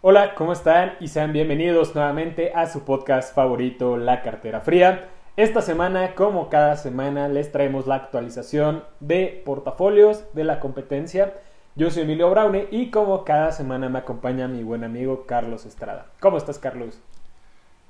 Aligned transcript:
Hola, 0.00 0.34
¿cómo 0.34 0.52
están? 0.52 0.96
Y 1.00 1.08
sean 1.08 1.32
bienvenidos 1.32 1.94
nuevamente 1.94 2.52
a 2.54 2.66
su 2.66 2.84
podcast 2.84 3.34
favorito, 3.34 3.96
La 3.96 4.22
Cartera 4.22 4.60
Fría. 4.60 5.08
Esta 5.36 5.62
semana, 5.62 6.14
como 6.14 6.48
cada 6.48 6.76
semana, 6.76 7.28
les 7.28 7.52
traemos 7.52 7.86
la 7.86 7.96
actualización 7.96 8.84
de 9.00 9.42
portafolios 9.44 10.24
de 10.34 10.44
la 10.44 10.60
competencia. 10.60 11.34
Yo 11.76 11.90
soy 11.90 12.02
Emilio 12.02 12.30
Braune 12.30 12.68
y 12.70 12.90
como 12.90 13.24
cada 13.24 13.52
semana 13.52 13.88
me 13.88 13.98
acompaña 13.98 14.48
mi 14.48 14.62
buen 14.62 14.84
amigo 14.84 15.26
Carlos 15.26 15.64
Estrada. 15.64 16.06
¿Cómo 16.20 16.38
estás, 16.38 16.58
Carlos? 16.58 16.98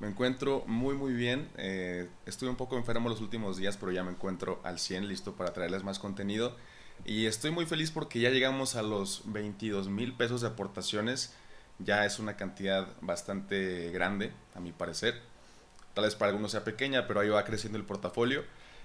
Me 0.00 0.08
encuentro 0.08 0.62
muy 0.66 0.94
muy 0.94 1.12
bien. 1.12 1.48
Eh, 1.56 2.08
estuve 2.26 2.50
un 2.50 2.56
poco 2.56 2.76
enfermo 2.76 3.08
los 3.08 3.20
últimos 3.20 3.56
días, 3.56 3.76
pero 3.76 3.90
ya 3.92 4.04
me 4.04 4.12
encuentro 4.12 4.60
al 4.62 4.78
100, 4.78 5.08
listo 5.08 5.32
para 5.32 5.52
traerles 5.52 5.84
más 5.84 5.98
contenido. 5.98 6.54
Y 7.04 7.26
estoy 7.26 7.50
muy 7.50 7.66
feliz 7.66 7.90
porque 7.90 8.20
ya 8.20 8.30
llegamos 8.30 8.76
a 8.76 8.82
los 8.82 9.22
22 9.26 9.88
mil 9.88 10.14
pesos 10.14 10.40
de 10.42 10.48
aportaciones. 10.48 11.34
Ya 11.78 12.04
es 12.04 12.18
una 12.18 12.36
cantidad 12.36 12.88
bastante 13.00 13.90
grande, 13.90 14.32
a 14.54 14.60
mi 14.60 14.72
parecer. 14.72 15.20
Tal 15.94 16.04
vez 16.04 16.14
para 16.14 16.30
algunos 16.30 16.52
sea 16.52 16.64
pequeña, 16.64 17.06
pero 17.06 17.20
ahí 17.20 17.28
va 17.28 17.44
creciendo 17.44 17.78
el 17.78 17.84
portafolio. 17.84 18.44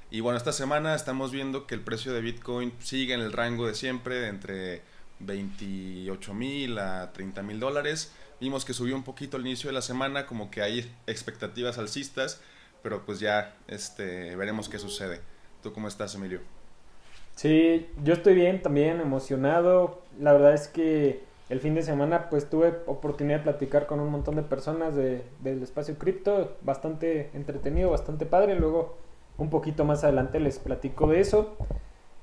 Y 0.10 0.20
bueno, 0.20 0.38
esta 0.38 0.54
semana 0.54 0.96
estamos 0.96 1.32
viendo 1.32 1.66
que 1.66 1.76
el 1.76 1.82
precio 1.82 2.14
de 2.14 2.22
Bitcoin 2.22 2.72
sigue 2.80 3.14
en 3.14 3.20
el 3.20 3.32
rango 3.32 3.68
de 3.68 3.76
siempre, 3.76 4.16
de 4.16 4.28
entre 4.28 4.82
28 5.20 6.34
mil 6.34 6.78
a 6.78 7.12
30 7.14 7.42
mil 7.44 7.60
dólares. 7.60 8.12
Vimos 8.40 8.66
que 8.66 8.74
subió 8.74 8.96
un 8.96 9.04
poquito 9.04 9.38
al 9.38 9.46
inicio 9.46 9.70
de 9.70 9.74
la 9.74 9.82
semana, 9.82 10.26
como 10.26 10.52
que 10.52 10.62
hay 10.62 10.94
expectativas 11.08 11.78
alcistas, 11.78 12.42
pero 12.82 13.06
pues 13.06 13.20
ya 13.20 13.56
este, 13.68 14.36
veremos 14.36 14.70
qué 14.70 14.80
sucede. 14.80 15.22
¿Tú 15.62 15.74
cómo 15.74 15.88
estás, 15.88 16.14
Emilio? 16.16 16.42
Sí, 17.36 17.88
yo 18.04 18.14
estoy 18.14 18.36
bien, 18.36 18.62
también 18.62 19.02
emocionado. 19.02 20.02
La 20.20 20.34
verdad 20.34 20.54
es 20.54 20.68
que 20.68 21.24
el 21.50 21.60
fin 21.60 21.76
de 21.76 21.82
semana 21.82 22.30
pues 22.30 22.50
tuve 22.50 22.74
oportunidad 22.86 23.40
de 23.40 23.44
platicar 23.44 23.86
con 23.88 24.00
un 24.00 24.10
montón 24.10 24.36
de 24.36 24.44
personas 24.44 24.96
de, 24.96 25.24
del 25.42 25.62
espacio 25.64 25.98
cripto, 25.98 26.56
bastante 26.62 27.30
entretenido, 27.34 27.90
bastante 27.92 28.26
padre, 28.26 28.56
luego 28.56 28.98
un 29.38 29.50
poquito 29.50 29.84
más 29.84 30.04
adelante 30.04 30.40
les 30.40 30.60
platico 30.60 31.08
de 31.08 31.20
eso. 31.20 31.58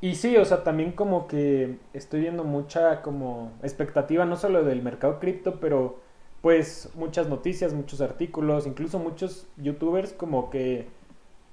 Y 0.01 0.15
sí, 0.15 0.37
o 0.39 0.45
sea, 0.45 0.65
también 0.65 0.93
como 0.93 1.27
que 1.27 1.77
estoy 1.93 2.21
viendo 2.21 2.45
mucha 2.45 3.03
como 3.03 3.53
expectativa, 3.63 4.25
no 4.25 4.37
solo 4.37 4.65
del 4.65 4.83
mercado 4.83 5.19
cripto, 5.21 5.61
pero 5.61 5.99
pues 6.41 6.91
muchas 6.95 7.29
noticias, 7.29 7.75
muchos 7.75 8.01
artículos, 8.01 8.67
incluso 8.67 8.99
muchos 8.99 9.47
youtubers 9.59 10.13
como 10.15 10.49
que 10.51 10.89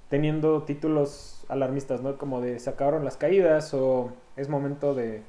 teniendo 0.10 0.64
títulos 0.64 1.37
alarmistas, 1.50 2.02
¿no? 2.02 2.18
Como 2.18 2.42
de 2.42 2.60
se 2.60 2.70
acabaron 2.70 3.06
las 3.06 3.18
caídas 3.18 3.74
o 3.74 4.12
es 4.36 4.50
momento 4.50 4.94
de 4.94 5.24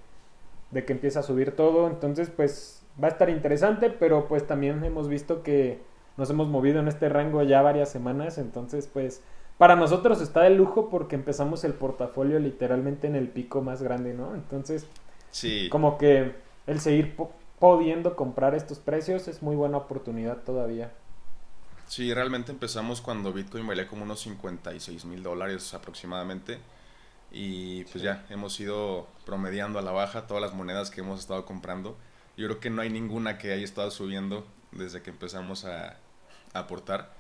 de 0.71 0.85
que 0.85 0.93
empieza 0.93 1.21
a 1.21 1.23
subir 1.23 1.53
todo. 1.57 1.87
Entonces, 1.87 2.31
pues 2.31 2.83
va 3.03 3.09
a 3.09 3.11
estar 3.11 3.31
interesante, 3.31 3.91
pero 3.91 4.27
pues 4.29 4.47
también 4.47 4.83
hemos 4.85 5.09
visto 5.09 5.43
que 5.43 5.81
nos 6.17 6.31
hemos 6.31 6.49
movido 6.49 6.81
en 6.81 6.89
este 6.89 7.09
rango 7.09 7.43
ya 7.43 7.63
varias 7.63 7.91
semanas. 7.91 8.39
Entonces, 8.39 8.89
pues 8.93 9.23
para 9.57 9.77
nosotros 9.77 10.21
está 10.21 10.43
de 10.43 10.51
lujo 10.51 10.89
porque 10.89 11.17
empezamos 11.17 11.65
el 11.65 11.75
portafolio 11.75 12.39
literalmente 12.39 13.07
en 13.07 13.17
el 13.17 13.29
pico 13.29 13.63
más 13.63 13.83
grande, 13.83 14.15
¿no? 14.15 14.35
Entonces, 14.35 14.87
sí. 15.31 15.69
como 15.71 15.99
que 15.99 16.33
el 16.67 16.81
seguir 16.81 17.17
pudiendo 17.59 18.15
comprar 18.15 18.55
estos 18.55 18.79
precios 18.79 19.27
es 19.27 19.43
muy 19.43 19.57
buena 19.57 19.79
oportunidad 19.79 20.39
todavía. 20.39 20.93
Sí, 21.89 22.13
realmente 22.13 22.53
empezamos 22.53 23.01
cuando 23.01 23.33
Bitcoin 23.33 23.67
valía 23.67 23.89
como 23.89 24.03
unos 24.03 24.21
56 24.21 25.07
mil 25.07 25.23
dólares 25.23 25.73
aproximadamente 25.73 26.59
y 27.31 27.85
pues 27.85 28.03
ya 28.03 28.27
hemos 28.29 28.61
ido 28.61 29.09
promediando 29.25 29.79
a 29.79 29.83
la 29.83 29.91
baja 29.91 30.27
todas 30.27 30.43
las 30.43 30.53
monedas 30.53 30.91
que 30.91 31.01
hemos 31.01 31.19
estado 31.19 31.47
comprando. 31.47 31.97
Yo 32.37 32.47
creo 32.47 32.61
que 32.61 32.69
no 32.69 32.83
hay 32.83 32.91
ninguna 32.91 33.39
que 33.39 33.53
haya 33.53 33.65
estado 33.65 33.91
subiendo 33.91 34.47
desde 34.71 35.01
que 35.01 35.09
empezamos 35.09 35.65
a, 35.65 35.97
aportar. 36.53 37.15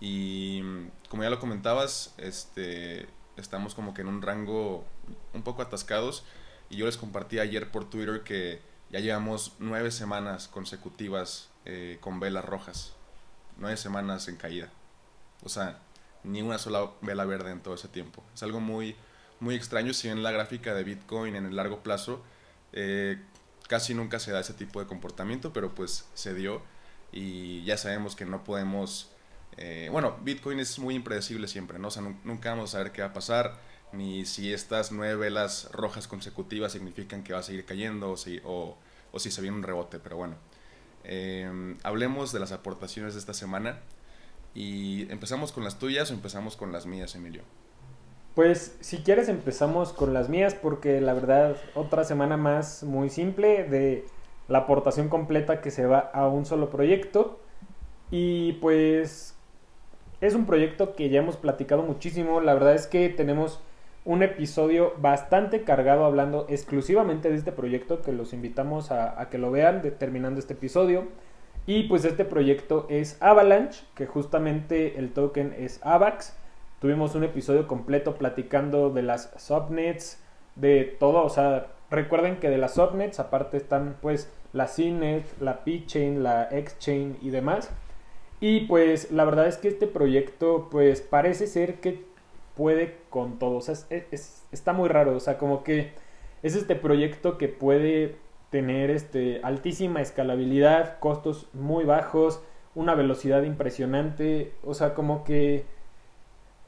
Y 0.00 0.62
como 1.08 1.22
ya 1.22 1.30
lo 1.30 1.40
comentabas, 1.40 2.14
este, 2.18 3.08
estamos 3.36 3.74
como 3.74 3.94
que 3.94 4.02
en 4.02 4.08
un 4.08 4.20
rango 4.20 4.84
un 5.32 5.42
poco 5.42 5.62
atascados. 5.62 6.24
Y 6.68 6.76
yo 6.76 6.86
les 6.86 6.98
compartí 6.98 7.38
ayer 7.38 7.70
por 7.70 7.88
Twitter 7.88 8.22
que 8.24 8.60
ya 8.90 9.00
llevamos 9.00 9.54
nueve 9.58 9.90
semanas 9.90 10.48
consecutivas 10.48 11.50
eh, 11.64 11.96
con 12.00 12.20
velas 12.20 12.44
rojas. 12.44 12.94
Nueve 13.58 13.76
semanas 13.76 14.28
en 14.28 14.36
caída. 14.36 14.70
O 15.44 15.48
sea, 15.48 15.78
ni 16.24 16.42
una 16.42 16.58
sola 16.58 16.90
vela 17.00 17.24
verde 17.24 17.50
en 17.50 17.60
todo 17.60 17.74
ese 17.74 17.88
tiempo. 17.88 18.22
Es 18.34 18.42
algo 18.42 18.60
muy, 18.60 18.96
muy 19.40 19.54
extraño 19.54 19.92
si 19.92 20.08
en 20.08 20.22
la 20.22 20.30
gráfica 20.30 20.74
de 20.74 20.84
Bitcoin 20.84 21.36
en 21.36 21.46
el 21.46 21.56
largo 21.56 21.82
plazo 21.82 22.22
eh, 22.72 23.18
casi 23.68 23.94
nunca 23.94 24.18
se 24.18 24.32
da 24.32 24.40
ese 24.40 24.54
tipo 24.54 24.80
de 24.80 24.86
comportamiento, 24.86 25.52
pero 25.52 25.74
pues 25.74 26.06
se 26.14 26.34
dio 26.34 26.62
y 27.12 27.62
ya 27.64 27.76
sabemos 27.76 28.16
que 28.16 28.24
no 28.24 28.44
podemos... 28.44 29.10
Eh, 29.58 29.88
bueno, 29.92 30.16
Bitcoin 30.22 30.60
es 30.60 30.78
muy 30.78 30.94
impredecible 30.94 31.46
siempre, 31.46 31.78
¿no? 31.78 31.88
O 31.88 31.90
sea, 31.90 32.02
nunca 32.02 32.50
vamos 32.50 32.70
a 32.70 32.78
saber 32.78 32.92
qué 32.92 33.02
va 33.02 33.08
a 33.08 33.12
pasar, 33.12 33.58
ni 33.92 34.24
si 34.24 34.52
estas 34.52 34.92
nueve 34.92 35.16
velas 35.16 35.68
rojas 35.72 36.08
consecutivas 36.08 36.72
significan 36.72 37.22
que 37.22 37.34
va 37.34 37.40
a 37.40 37.42
seguir 37.42 37.66
cayendo 37.66 38.12
o 38.12 38.16
si, 38.16 38.40
o, 38.44 38.78
si 39.18 39.30
se 39.30 39.42
viene 39.42 39.56
un 39.58 39.62
rebote, 39.62 39.98
pero 39.98 40.16
bueno. 40.16 40.36
Eh, 41.04 41.76
hablemos 41.82 42.32
de 42.32 42.40
las 42.40 42.52
aportaciones 42.52 43.14
de 43.14 43.20
esta 43.20 43.34
semana 43.34 43.80
y 44.54 45.10
empezamos 45.10 45.52
con 45.52 45.64
las 45.64 45.78
tuyas 45.78 46.10
o 46.10 46.14
empezamos 46.14 46.56
con 46.56 46.72
las 46.72 46.86
mías, 46.86 47.14
Emilio. 47.14 47.42
Pues 48.34 48.76
si 48.80 48.98
quieres 48.98 49.28
empezamos 49.28 49.92
con 49.92 50.14
las 50.14 50.28
mías 50.28 50.54
porque 50.54 51.00
la 51.00 51.12
verdad 51.12 51.56
otra 51.74 52.04
semana 52.04 52.36
más 52.36 52.82
muy 52.82 53.10
simple 53.10 53.64
de 53.64 54.06
la 54.48 54.58
aportación 54.58 55.08
completa 55.08 55.60
que 55.60 55.70
se 55.70 55.86
va 55.86 55.98
a 55.98 56.28
un 56.28 56.46
solo 56.46 56.70
proyecto 56.70 57.40
y 58.10 58.52
pues 58.54 59.34
es 60.22 60.34
un 60.34 60.46
proyecto 60.46 60.94
que 60.94 61.10
ya 61.10 61.20
hemos 61.20 61.36
platicado 61.36 61.82
muchísimo, 61.82 62.40
la 62.40 62.54
verdad 62.54 62.74
es 62.74 62.86
que 62.86 63.08
tenemos 63.08 63.60
un 64.04 64.22
episodio 64.22 64.94
bastante 64.98 65.62
cargado 65.62 66.04
hablando 66.04 66.46
exclusivamente 66.48 67.30
de 67.30 67.36
este 67.36 67.52
proyecto 67.52 68.02
que 68.02 68.12
los 68.12 68.32
invitamos 68.32 68.90
a, 68.90 69.28
que 69.30 69.38
lo 69.38 69.50
vean 69.50 69.82
terminando 69.98 70.40
este 70.40 70.54
episodio 70.54 71.08
y 71.66 71.84
pues 71.84 72.04
este 72.04 72.24
proyecto 72.24 72.86
es 72.90 73.16
Avalanche 73.20 73.84
que 73.94 74.06
justamente 74.06 74.98
el 74.98 75.12
token 75.12 75.54
es 75.56 75.78
AVAX 75.82 76.36
Tuvimos 76.82 77.14
un 77.14 77.22
episodio 77.22 77.68
completo 77.68 78.16
platicando 78.16 78.90
de 78.90 79.02
las 79.02 79.32
subnets, 79.36 80.20
de 80.56 80.96
todo, 80.98 81.22
o 81.22 81.28
sea, 81.28 81.68
recuerden 81.92 82.40
que 82.40 82.50
de 82.50 82.58
las 82.58 82.74
subnets 82.74 83.20
aparte 83.20 83.56
están 83.56 83.98
pues 84.02 84.28
la 84.52 84.66
CNET, 84.66 85.24
la 85.40 85.62
P-Chain, 85.62 86.24
la 86.24 86.48
X-Chain 86.50 87.18
y 87.22 87.30
demás. 87.30 87.70
Y 88.40 88.66
pues 88.66 89.12
la 89.12 89.24
verdad 89.24 89.46
es 89.46 89.58
que 89.58 89.68
este 89.68 89.86
proyecto 89.86 90.66
pues 90.72 91.02
parece 91.02 91.46
ser 91.46 91.76
que 91.76 92.04
puede 92.62 92.96
con 93.10 93.40
todo, 93.40 93.56
o 93.56 93.60
sea, 93.60 93.74
está 94.52 94.72
muy 94.72 94.88
raro, 94.88 95.16
o 95.16 95.18
sea, 95.18 95.36
como 95.36 95.64
que 95.64 95.94
es 96.44 96.54
este 96.54 96.76
proyecto 96.76 97.36
que 97.36 97.48
puede 97.48 98.14
tener 98.50 98.88
este 98.92 99.40
altísima 99.42 100.00
escalabilidad, 100.00 101.00
costos 101.00 101.48
muy 101.54 101.82
bajos, 101.82 102.40
una 102.76 102.94
velocidad 102.94 103.42
impresionante, 103.42 104.52
o 104.62 104.74
sea, 104.74 104.94
como 104.94 105.24
que 105.24 105.64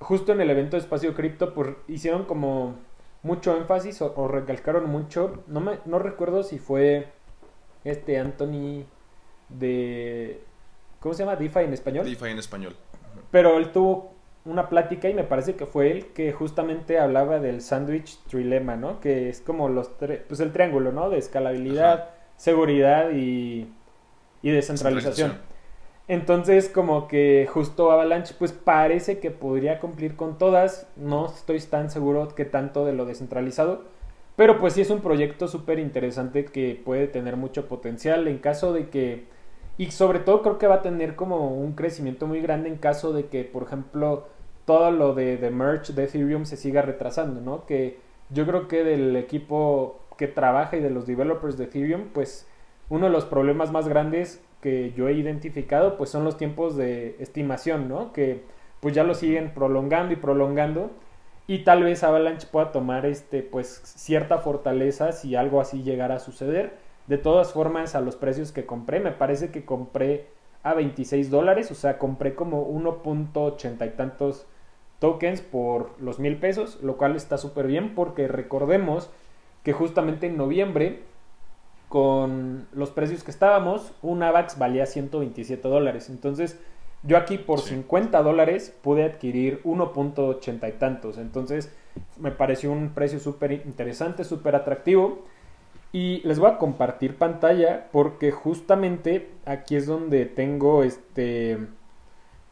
justo 0.00 0.32
en 0.32 0.40
el 0.40 0.50
evento 0.50 0.76
de 0.76 0.82
Espacio 0.82 1.14
Cripto 1.14 1.54
pues, 1.54 1.76
hicieron 1.86 2.24
como 2.24 2.74
mucho 3.22 3.56
énfasis 3.56 4.02
o, 4.02 4.26
recalcaron 4.26 4.90
mucho, 4.90 5.44
no, 5.46 5.60
me, 5.60 5.78
no 5.84 6.00
recuerdo 6.00 6.42
si 6.42 6.58
fue 6.58 7.06
este 7.84 8.18
Anthony 8.18 8.82
de... 9.48 10.42
¿Cómo 10.98 11.14
se 11.14 11.22
llama? 11.22 11.36
DeFi 11.36 11.60
en 11.60 11.72
español. 11.72 12.04
DeFi 12.04 12.30
en 12.30 12.38
español. 12.40 12.74
Pero 13.30 13.58
él 13.58 13.70
tuvo 13.70 14.13
una 14.44 14.68
plática 14.68 15.08
y 15.08 15.14
me 15.14 15.24
parece 15.24 15.56
que 15.56 15.66
fue 15.66 15.90
él 15.90 16.06
que 16.08 16.32
justamente 16.32 16.98
hablaba 16.98 17.40
del 17.40 17.62
sandwich 17.62 18.18
trilema, 18.28 18.76
¿no? 18.76 19.00
Que 19.00 19.28
es 19.28 19.40
como 19.40 19.68
los 19.68 19.90
pues 20.28 20.40
el 20.40 20.52
triángulo, 20.52 20.92
¿no? 20.92 21.08
De 21.08 21.18
escalabilidad, 21.18 22.10
seguridad 22.36 23.10
y, 23.12 23.68
y 24.42 24.50
descentralización. 24.50 25.38
Entonces, 26.06 26.68
como 26.68 27.08
que 27.08 27.48
justo 27.50 27.90
Avalanche, 27.90 28.34
pues 28.38 28.52
parece 28.52 29.18
que 29.20 29.30
podría 29.30 29.80
cumplir 29.80 30.16
con 30.16 30.36
todas. 30.36 30.86
No 30.96 31.26
estoy 31.26 31.58
tan 31.60 31.90
seguro 31.90 32.28
que 32.34 32.44
tanto 32.44 32.84
de 32.84 32.92
lo 32.92 33.06
descentralizado. 33.06 33.84
Pero 34.36 34.58
pues 34.58 34.74
sí 34.74 34.80
es 34.80 34.90
un 34.90 35.00
proyecto 35.00 35.48
súper 35.48 35.78
interesante 35.78 36.44
que 36.44 36.80
puede 36.84 37.06
tener 37.06 37.36
mucho 37.36 37.68
potencial 37.68 38.28
en 38.28 38.38
caso 38.38 38.72
de 38.72 38.88
que... 38.90 39.32
Y 39.78 39.90
sobre 39.92 40.18
todo 40.20 40.42
creo 40.42 40.58
que 40.58 40.66
va 40.66 40.76
a 40.76 40.82
tener 40.82 41.16
como 41.16 41.56
un 41.56 41.72
crecimiento 41.72 42.26
muy 42.26 42.40
grande 42.40 42.68
en 42.68 42.76
caso 42.76 43.12
de 43.12 43.26
que, 43.26 43.44
por 43.44 43.62
ejemplo, 43.62 44.28
todo 44.64 44.90
lo 44.90 45.14
de, 45.14 45.36
de 45.36 45.50
merch 45.50 45.90
de 45.90 46.04
Ethereum 46.04 46.44
se 46.44 46.56
siga 46.56 46.82
retrasando, 46.82 47.40
¿no? 47.40 47.66
Que 47.66 47.98
yo 48.30 48.46
creo 48.46 48.68
que 48.68 48.84
del 48.84 49.14
equipo 49.16 50.00
que 50.16 50.28
trabaja 50.28 50.76
y 50.76 50.80
de 50.80 50.90
los 50.90 51.06
developers 51.06 51.58
de 51.58 51.64
Ethereum, 51.64 52.08
pues 52.12 52.48
uno 52.88 53.06
de 53.06 53.12
los 53.12 53.24
problemas 53.24 53.72
más 53.72 53.88
grandes 53.88 54.42
que 54.60 54.92
yo 54.92 55.08
he 55.08 55.12
identificado, 55.12 55.96
pues 55.96 56.10
son 56.10 56.24
los 56.24 56.36
tiempos 56.36 56.76
de 56.76 57.16
estimación, 57.18 57.88
¿no? 57.88 58.12
Que 58.12 58.42
pues 58.80 58.94
ya 58.94 59.04
lo 59.04 59.14
siguen 59.14 59.52
prolongando 59.54 60.12
y 60.12 60.16
prolongando 60.16 60.90
y 61.46 61.64
tal 61.64 61.82
vez 61.82 62.02
Avalanche 62.02 62.48
pueda 62.50 62.72
tomar 62.72 63.04
este 63.04 63.42
pues 63.42 63.82
cierta 63.84 64.38
fortaleza 64.38 65.12
si 65.12 65.36
algo 65.36 65.60
así 65.60 65.82
llegara 65.82 66.16
a 66.16 66.20
suceder. 66.20 66.78
De 67.06 67.18
todas 67.18 67.52
formas, 67.52 67.94
a 67.94 68.00
los 68.00 68.16
precios 68.16 68.50
que 68.50 68.64
compré, 68.64 68.98
me 68.98 69.12
parece 69.12 69.50
que 69.50 69.66
compré 69.66 70.28
a 70.62 70.72
26 70.72 71.30
dólares, 71.30 71.70
o 71.70 71.74
sea, 71.74 71.98
compré 71.98 72.34
como 72.34 72.66
1.80 72.70 73.86
y 73.86 73.90
tantos 73.90 74.46
tokens 74.98 75.40
por 75.40 75.90
los 76.00 76.18
mil 76.18 76.36
pesos, 76.36 76.78
lo 76.82 76.96
cual 76.96 77.16
está 77.16 77.38
súper 77.38 77.66
bien 77.66 77.94
porque 77.94 78.28
recordemos 78.28 79.10
que 79.62 79.72
justamente 79.72 80.26
en 80.26 80.36
noviembre, 80.36 81.00
con 81.88 82.66
los 82.72 82.90
precios 82.90 83.24
que 83.24 83.30
estábamos, 83.30 83.92
un 84.02 84.22
AVAX 84.22 84.58
valía 84.58 84.86
127 84.86 85.66
dólares. 85.68 86.10
Entonces, 86.10 86.60
yo 87.02 87.18
aquí 87.18 87.38
por 87.38 87.60
50 87.60 88.22
dólares 88.22 88.74
pude 88.82 89.04
adquirir 89.04 89.62
1.80 89.64 90.68
y 90.68 90.72
tantos. 90.72 91.18
Entonces, 91.18 91.74
me 92.18 92.30
pareció 92.30 92.72
un 92.72 92.90
precio 92.90 93.18
súper 93.18 93.52
interesante, 93.52 94.24
súper 94.24 94.56
atractivo. 94.56 95.24
Y 95.92 96.26
les 96.26 96.38
voy 96.38 96.50
a 96.50 96.58
compartir 96.58 97.16
pantalla 97.16 97.88
porque 97.92 98.32
justamente 98.32 99.30
aquí 99.44 99.76
es 99.76 99.86
donde 99.86 100.26
tengo 100.26 100.82
este 100.82 101.58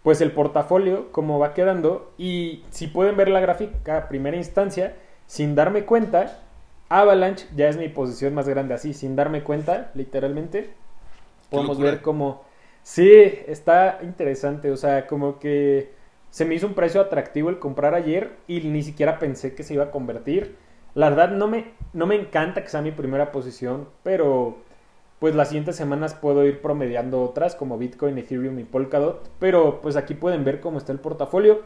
pues 0.02 0.20
el 0.20 0.32
portafolio 0.32 1.12
como 1.12 1.38
va 1.38 1.54
quedando 1.54 2.12
y 2.18 2.64
si 2.70 2.86
pueden 2.86 3.16
ver 3.16 3.28
la 3.28 3.40
gráfica 3.40 3.96
a 3.96 4.08
primera 4.08 4.36
instancia 4.36 4.96
sin 5.26 5.54
darme 5.54 5.84
cuenta 5.84 6.40
Avalanche 6.88 7.46
ya 7.54 7.68
es 7.68 7.76
mi 7.76 7.88
posición 7.88 8.34
más 8.34 8.48
grande 8.48 8.74
así 8.74 8.94
sin 8.94 9.16
darme 9.16 9.42
cuenta 9.42 9.90
literalmente 9.94 10.70
podemos 11.50 11.78
ver 11.78 12.02
como 12.02 12.42
sí 12.82 13.10
está 13.46 14.00
interesante 14.02 14.70
o 14.70 14.76
sea 14.76 15.06
como 15.06 15.38
que 15.38 15.92
se 16.32 16.46
me 16.46 16.54
hizo 16.54 16.66
un 16.66 16.72
precio 16.72 17.02
atractivo 17.02 17.50
el 17.50 17.58
comprar 17.58 17.94
ayer 17.94 18.32
y 18.48 18.60
ni 18.60 18.82
siquiera 18.82 19.18
pensé 19.18 19.54
que 19.54 19.62
se 19.62 19.74
iba 19.74 19.84
a 19.84 19.90
convertir. 19.90 20.56
La 20.94 21.10
verdad 21.10 21.30
no 21.30 21.46
me, 21.46 21.72
no 21.92 22.06
me 22.06 22.14
encanta 22.14 22.62
que 22.62 22.70
sea 22.70 22.80
mi 22.80 22.90
primera 22.90 23.30
posición, 23.32 23.86
pero 24.02 24.56
pues 25.22 25.36
las 25.36 25.50
siguientes 25.50 25.76
semanas 25.76 26.14
puedo 26.14 26.44
ir 26.44 26.60
promediando 26.60 27.22
otras 27.22 27.54
como 27.54 27.78
Bitcoin, 27.78 28.18
Ethereum 28.18 28.58
y 28.58 28.64
Polkadot. 28.64 29.30
Pero 29.38 29.80
pues 29.80 29.94
aquí 29.94 30.14
pueden 30.14 30.42
ver 30.42 30.60
cómo 30.60 30.78
está 30.78 30.90
el 30.90 30.98
portafolio. 30.98 31.62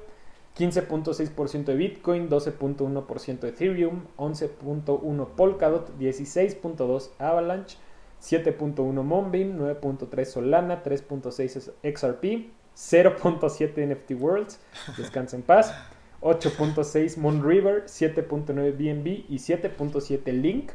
15.6% 0.58 1.64
de 1.64 1.74
Bitcoin, 1.74 2.28
12.1% 2.28 3.40
de 3.40 3.48
Ethereum, 3.48 4.02
11.1 4.18 5.28
Polkadot, 5.28 5.98
16.2 5.98 7.08
Avalanche, 7.18 7.78
7.1 8.20 9.02
Monbeam, 9.02 9.58
9.3 9.58 10.24
Solana, 10.26 10.82
3.6 10.82 11.72
XRP, 11.82 12.50
0.7 12.76 13.86
NFT 13.86 14.20
Worlds, 14.20 14.60
descansa 14.98 15.34
en 15.34 15.42
paz. 15.42 15.74
8.6 16.20 17.16
Moon 17.16 17.42
River, 17.42 17.84
7.9 17.86 18.76
BNB 18.76 19.24
y 19.30 19.38
7.7 19.38 20.30
Link. 20.32 20.72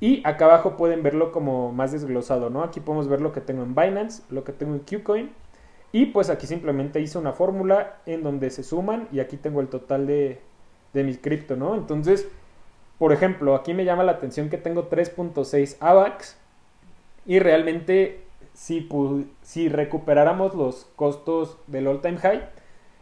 Y 0.00 0.26
acá 0.26 0.46
abajo 0.46 0.76
pueden 0.76 1.02
verlo 1.02 1.30
como 1.30 1.72
más 1.72 1.92
desglosado, 1.92 2.48
¿no? 2.48 2.62
Aquí 2.62 2.80
podemos 2.80 3.08
ver 3.08 3.20
lo 3.20 3.32
que 3.32 3.42
tengo 3.42 3.62
en 3.62 3.74
Binance, 3.74 4.22
lo 4.30 4.44
que 4.44 4.52
tengo 4.52 4.74
en 4.74 4.80
Qcoin. 4.80 5.30
Y 5.92 6.06
pues 6.06 6.30
aquí 6.30 6.46
simplemente 6.46 7.00
hice 7.00 7.18
una 7.18 7.32
fórmula 7.32 7.98
en 8.06 8.22
donde 8.22 8.50
se 8.50 8.62
suman 8.62 9.08
y 9.12 9.20
aquí 9.20 9.36
tengo 9.36 9.60
el 9.60 9.68
total 9.68 10.06
de, 10.06 10.40
de 10.94 11.04
mi 11.04 11.16
cripto, 11.16 11.56
¿no? 11.56 11.74
Entonces, 11.74 12.28
por 12.98 13.12
ejemplo, 13.12 13.54
aquí 13.54 13.74
me 13.74 13.84
llama 13.84 14.04
la 14.04 14.12
atención 14.12 14.48
que 14.48 14.58
tengo 14.58 14.88
3.6 14.88 15.76
AVAX 15.80 16.36
y 17.26 17.38
realmente 17.38 18.24
si, 18.54 18.88
si 19.42 19.68
recuperáramos 19.68 20.54
los 20.54 20.86
costos 20.96 21.56
del 21.66 21.86
all 21.86 22.00
time 22.00 22.18
high, 22.18 22.48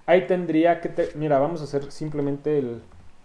ahí 0.06 0.26
tendría 0.26 0.80
que, 0.80 1.10
mira, 1.14 1.38
vamos 1.38 1.60
a 1.60 1.64
hacer 1.64 1.90
simplemente 1.90 2.62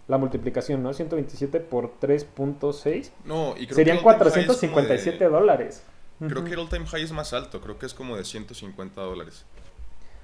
la 0.08 0.18
multiplicación, 0.18 0.82
¿no? 0.82 0.92
127 0.92 1.60
por 1.60 1.98
3.6. 2.00 3.10
No, 3.24 3.54
y 3.56 3.66
creo 3.66 3.76
Serían 3.76 3.98
457 4.02 5.24
dólares. 5.26 5.82
Creo 6.18 6.44
que 6.44 6.52
el 6.52 6.60
all-time 6.60 6.86
high 6.86 7.02
es 7.02 7.12
más 7.12 7.32
alto, 7.32 7.60
creo 7.60 7.78
que 7.78 7.86
es 7.86 7.94
como 7.94 8.16
de 8.16 8.24
150 8.24 9.00
dólares. 9.00 9.44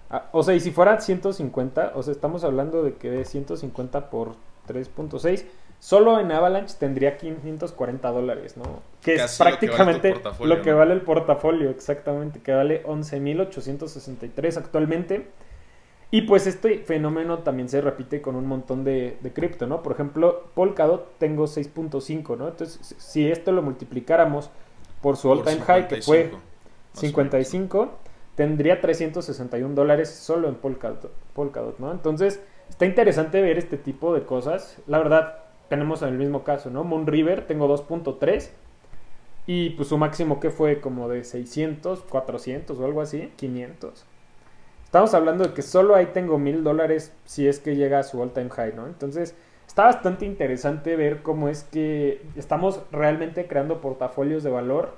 Ah, 0.08 0.28
o 0.32 0.42
sea, 0.42 0.54
y 0.54 0.60
si 0.60 0.70
fuera 0.70 1.00
150, 1.00 1.92
o 1.94 2.02
sea, 2.02 2.12
estamos 2.12 2.44
hablando 2.44 2.82
de 2.82 2.94
que 2.94 3.10
de 3.10 3.24
150 3.24 4.10
por 4.10 4.34
3.6, 4.68 5.44
solo 5.78 6.20
en 6.20 6.30
Avalanche 6.32 6.74
tendría 6.78 7.16
540 7.16 8.10
dólares, 8.10 8.56
¿no? 8.56 8.82
Que 9.02 9.16
es 9.16 9.38
prácticamente 9.38 10.14
lo 10.40 10.62
que, 10.62 10.72
vale 10.72 10.94
el 10.94 11.02
portafolio, 11.02 11.70
exactamente, 11.70 12.40
que 12.40 12.52
vale 12.52 12.84
11.863 12.84 14.56
actualmente. 14.56 15.28
Y 16.12 16.22
pues 16.22 16.46
este 16.46 16.78
fenómeno 16.78 17.38
también 17.38 17.68
se 17.68 17.80
repite 17.80 18.20
con 18.20 18.34
un 18.34 18.46
montón 18.46 18.82
de, 18.82 19.18
cripto, 19.32 19.66
¿no? 19.66 19.82
Por 19.82 19.92
ejemplo, 19.92 20.44
Polkadot 20.54 21.18
tengo 21.18 21.44
6.5, 21.44 22.36
¿no? 22.36 22.48
Entonces, 22.48 22.96
si 22.98 23.30
esto 23.30 23.52
lo 23.52 23.62
multiplicáramos 23.62 24.50
por 25.02 25.16
su 25.16 25.30
all 25.30 25.44
time 25.44 25.60
high, 25.60 25.86
que 25.86 26.02
fue 26.02 26.32
55, 26.94 27.90
tendría 28.34 28.80
361 28.80 29.74
dólares 29.74 30.10
solo 30.10 30.48
en 30.48 30.56
Polkadot, 30.56 31.12
Polkadot, 31.32 31.78
¿no? 31.78 31.92
Entonces, 31.92 32.42
está 32.68 32.86
interesante 32.86 33.40
ver 33.40 33.58
este 33.58 33.76
tipo 33.76 34.12
de 34.12 34.24
cosas. 34.24 34.78
La 34.88 34.98
verdad, 34.98 35.44
tenemos 35.68 36.02
en 36.02 36.08
el 36.08 36.18
mismo 36.18 36.42
caso, 36.42 36.70
¿no? 36.70 36.82
Moon 36.82 37.06
River 37.06 37.46
tengo 37.46 37.68
2.3 37.68 38.50
y 39.46 39.70
pues 39.70 39.88
su 39.88 39.96
máximo 39.96 40.40
que 40.40 40.50
fue 40.50 40.80
como 40.80 41.08
de 41.08 41.22
600, 41.22 42.00
400 42.02 42.78
o 42.78 42.84
algo 42.84 43.00
así, 43.00 43.32
500. 43.36 44.04
Estamos 44.90 45.14
hablando 45.14 45.44
de 45.44 45.54
que 45.54 45.62
solo 45.62 45.94
ahí 45.94 46.06
tengo 46.06 46.36
mil 46.36 46.64
dólares 46.64 47.12
si 47.24 47.46
es 47.46 47.60
que 47.60 47.76
llega 47.76 48.00
a 48.00 48.02
su 48.02 48.20
all 48.20 48.32
time 48.32 48.50
high, 48.50 48.72
¿no? 48.74 48.88
Entonces, 48.88 49.36
está 49.64 49.84
bastante 49.84 50.26
interesante 50.26 50.96
ver 50.96 51.22
cómo 51.22 51.48
es 51.48 51.62
que 51.62 52.20
estamos 52.34 52.80
realmente 52.90 53.46
creando 53.46 53.80
portafolios 53.80 54.42
de 54.42 54.50
valor 54.50 54.96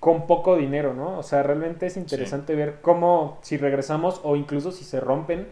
con 0.00 0.26
poco 0.26 0.56
dinero, 0.56 0.92
¿no? 0.92 1.16
O 1.16 1.22
sea, 1.22 1.44
realmente 1.44 1.86
es 1.86 1.96
interesante 1.96 2.56
ver 2.56 2.80
cómo 2.82 3.38
si 3.42 3.58
regresamos 3.58 4.20
o 4.24 4.34
incluso 4.34 4.72
si 4.72 4.82
se 4.82 4.98
rompen, 4.98 5.46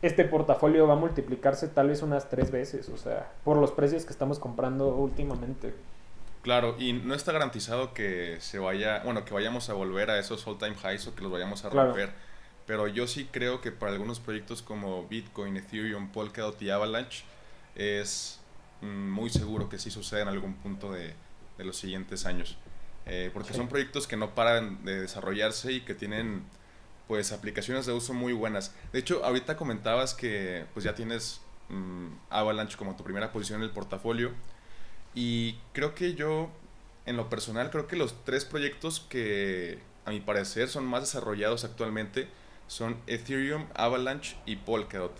este 0.00 0.24
portafolio 0.24 0.86
va 0.86 0.92
a 0.92 0.96
multiplicarse 0.96 1.66
tal 1.66 1.88
vez 1.88 2.02
unas 2.02 2.28
tres 2.28 2.52
veces, 2.52 2.88
o 2.88 2.96
sea, 2.96 3.32
por 3.42 3.56
los 3.56 3.72
precios 3.72 4.04
que 4.04 4.12
estamos 4.12 4.38
comprando 4.38 4.94
últimamente. 4.94 5.74
Claro, 6.42 6.76
y 6.78 6.92
no 6.92 7.14
está 7.14 7.32
garantizado 7.32 7.94
que 7.94 8.36
se 8.38 8.60
vaya, 8.60 9.02
bueno, 9.04 9.24
que 9.24 9.34
vayamos 9.34 9.70
a 9.70 9.72
volver 9.72 10.08
a 10.08 10.20
esos 10.20 10.46
all 10.46 10.56
time 10.56 10.76
highs 10.76 11.08
o 11.08 11.16
que 11.16 11.22
los 11.22 11.32
vayamos 11.32 11.64
a 11.64 11.70
romper. 11.70 12.27
Pero 12.68 12.86
yo 12.86 13.06
sí 13.06 13.26
creo 13.32 13.62
que 13.62 13.72
para 13.72 13.92
algunos 13.92 14.20
proyectos 14.20 14.60
como 14.60 15.08
Bitcoin, 15.08 15.56
Ethereum, 15.56 16.12
Polkadot 16.12 16.60
y 16.60 16.68
Avalanche 16.68 17.24
es 17.74 18.40
mm, 18.82 19.10
muy 19.10 19.30
seguro 19.30 19.70
que 19.70 19.78
sí 19.78 19.90
suceda 19.90 20.20
en 20.20 20.28
algún 20.28 20.52
punto 20.52 20.92
de, 20.92 21.14
los 21.56 21.78
siguientes 21.78 22.26
años. 22.26 22.58
Eh, 23.06 23.30
porque 23.32 23.54
son 23.54 23.68
proyectos 23.68 24.06
que 24.06 24.18
no 24.18 24.34
paran 24.34 24.84
de 24.84 25.00
desarrollarse 25.00 25.72
y 25.72 25.80
que 25.80 25.94
tienen 25.94 26.44
pues 27.06 27.32
aplicaciones 27.32 27.86
de 27.86 27.94
uso 27.94 28.12
muy 28.12 28.34
buenas. 28.34 28.74
De 28.92 28.98
hecho, 28.98 29.24
ahorita 29.24 29.56
comentabas 29.56 30.12
que 30.12 30.66
pues 30.74 30.84
ya 30.84 30.94
tienes 30.94 31.40
mm, 31.70 32.08
Avalanche 32.28 32.76
como 32.76 32.96
tu 32.96 33.02
primera 33.02 33.32
posición 33.32 33.60
en 33.60 33.64
el 33.64 33.70
portafolio 33.70 34.32
y 35.14 35.54
creo 35.72 35.94
que 35.94 36.12
yo 36.12 36.50
en 37.06 37.16
lo 37.16 37.30
personal 37.30 37.70
creo 37.70 37.86
que 37.86 37.96
los 37.96 38.26
tres 38.26 38.44
proyectos 38.44 39.00
que 39.00 39.78
a 40.04 40.10
mi 40.10 40.20
parecer 40.20 40.68
son 40.68 40.84
más 40.84 41.00
desarrollados 41.00 41.64
actualmente 41.64 42.28
son 42.68 42.96
Ethereum, 43.08 43.66
Avalanche 43.74 44.36
y 44.46 44.56
Polkadot. 44.56 45.16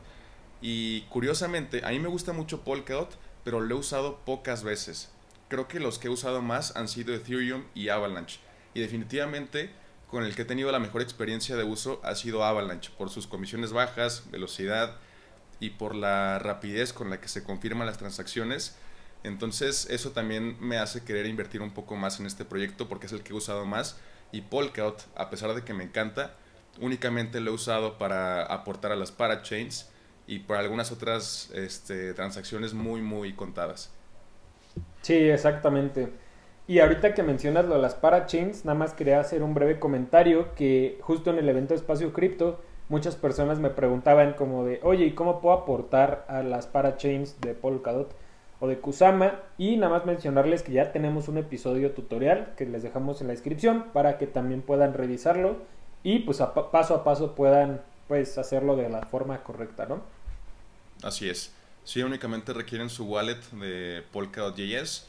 Y 0.61 1.03
curiosamente, 1.03 1.85
a 1.85 1.91
mí 1.91 1.99
me 1.99 2.09
gusta 2.09 2.33
mucho 2.33 2.63
Polkadot, 2.63 3.19
pero 3.43 3.61
lo 3.61 3.75
he 3.75 3.79
usado 3.79 4.21
pocas 4.25 4.63
veces. 4.63 5.11
Creo 5.49 5.67
que 5.67 5.81
los 5.81 5.99
que 5.99 6.07
he 6.07 6.11
usado 6.11 6.43
más 6.43 6.77
han 6.77 6.87
sido 6.87 7.15
Ethereum 7.15 7.65
y 7.75 7.89
Avalanche. 7.89 8.39
Y 8.75 8.81
definitivamente 8.81 9.71
con 10.09 10.25
el 10.25 10.35
que 10.35 10.43
he 10.43 10.47
tenido 10.47 10.73
la 10.73 10.79
mejor 10.79 11.03
experiencia 11.03 11.57
de 11.57 11.65
uso 11.65 12.01
ha 12.03 12.15
sido 12.15 12.43
Avalanche, 12.45 12.91
por 12.97 13.11
sus 13.11 13.27
comisiones 13.27 13.73
bajas, 13.73 14.25
velocidad 14.31 14.97
y 15.61 15.71
por 15.71 15.95
la 15.95 16.39
rapidez 16.39 16.93
con 16.93 17.11
la 17.11 17.21
que 17.21 17.29
se 17.29 17.45
confirman 17.45 17.87
las 17.87 17.99
transacciones. 17.99 18.77
Entonces 19.23 19.87
eso 19.91 20.13
también 20.13 20.57
me 20.61 20.79
hace 20.79 21.05
querer 21.05 21.27
invertir 21.27 21.61
un 21.61 21.73
poco 21.73 21.97
más 21.97 22.21
en 22.21 22.27
este 22.27 22.45
proyecto 22.45 22.89
porque 22.89 23.07
es 23.07 23.13
el 23.13 23.23
que 23.23 23.33
he 23.33 23.37
usado 23.37 23.67
más. 23.67 23.99
Y 24.33 24.43
Polkadot, 24.43 25.07
a 25.15 25.31
pesar 25.31 25.55
de 25.55 25.63
que 25.63 25.75
me 25.75 25.85
encanta, 25.85 26.37
únicamente 26.81 27.41
lo 27.41 27.51
he 27.51 27.55
usado 27.55 27.99
para 27.99 28.43
aportar 28.43 28.93
a 28.93 28.97
las 28.97 29.13
parachains 29.13 29.91
y 30.27 30.41
por 30.41 30.57
algunas 30.57 30.93
otras 30.93 31.51
este, 31.55 32.13
transacciones 32.15 32.75
muy, 32.75 33.01
muy 33.01 33.33
contadas. 33.33 33.93
Sí, 35.03 35.15
exactamente. 35.15 36.13
Y 36.67 36.81
ahorita 36.81 37.15
que 37.15 37.23
mencionas 37.23 37.65
lo 37.65 37.77
de 37.77 37.83
las 37.83 37.95
parachains, 37.95 38.67
nada 38.67 38.79
más 38.79 38.93
quería 38.93 39.21
hacer 39.21 39.43
un 39.43 39.55
breve 39.55 39.79
comentario 39.81 40.55
que 40.55 40.99
justo 41.01 41.31
en 41.31 41.39
el 41.39 41.49
evento 41.49 41.75
Espacio 41.75 42.13
Cripto 42.13 42.61
muchas 42.91 43.17
personas 43.17 43.59
me 43.59 43.71
preguntaban 43.71 44.35
como 44.35 44.65
de, 44.65 44.81
oye, 44.83 45.07
¿y 45.07 45.13
cómo 45.13 45.41
puedo 45.41 45.57
aportar 45.57 46.25
a 46.29 46.43
las 46.43 46.67
parachains 46.67 47.41
de 47.41 47.55
Polkadot 47.55 48.15
o 48.61 48.69
de 48.69 48.79
Kusama? 48.79 49.41
Y 49.57 49.77
nada 49.77 49.93
más 49.93 50.07
mencionarles 50.07 50.63
que 50.63 50.73
ya 50.73 50.93
tenemos 50.93 51.29
un 51.29 51.39
episodio 51.39 51.93
tutorial 51.93 52.53
que 52.57 52.67
les 52.67 52.83
dejamos 52.83 53.21
en 53.21 53.29
la 53.29 53.33
descripción 53.33 53.87
para 53.93 54.19
que 54.19 54.27
también 54.27 54.63
puedan 54.63 54.95
revisarlo 54.95 55.57
y 56.03 56.21
pues 56.21 56.41
a 56.41 56.55
paso 56.55 56.95
a 56.95 57.05
paso 57.05 57.35
puedan 57.35 57.83
pues 58.07 58.39
hacerlo 58.39 58.77
de 58.77 58.89
la 58.89 59.03
forma 59.03 59.43
correcta, 59.43 59.87
¿no? 59.87 60.03
Así 61.03 61.29
es. 61.29 61.53
Sí, 61.85 62.03
únicamente 62.03 62.53
requieren 62.53 62.91
su 62.91 63.05
wallet 63.07 63.41
de 63.53 64.03
Polkadot.js 64.13 65.07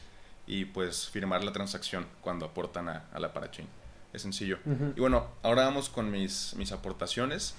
y 0.47 0.65
pues 0.65 1.09
firmar 1.09 1.43
la 1.43 1.51
transacción 1.51 2.07
cuando 2.21 2.45
aportan 2.45 2.89
a, 2.89 3.05
a 3.11 3.19
la 3.19 3.33
parachain. 3.33 3.67
Es 4.11 4.23
sencillo. 4.23 4.57
Y 4.95 4.99
bueno, 4.99 5.27
ahora 5.43 5.65
vamos 5.65 5.89
con 5.89 6.09
mis, 6.09 6.55
mis 6.55 6.71
aportaciones. 6.71 7.53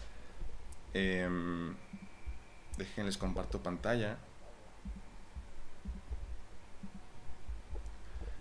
Em, 0.95 1.77
déjenles 2.77 3.17
comparto 3.17 3.63
pantalla. 3.63 4.17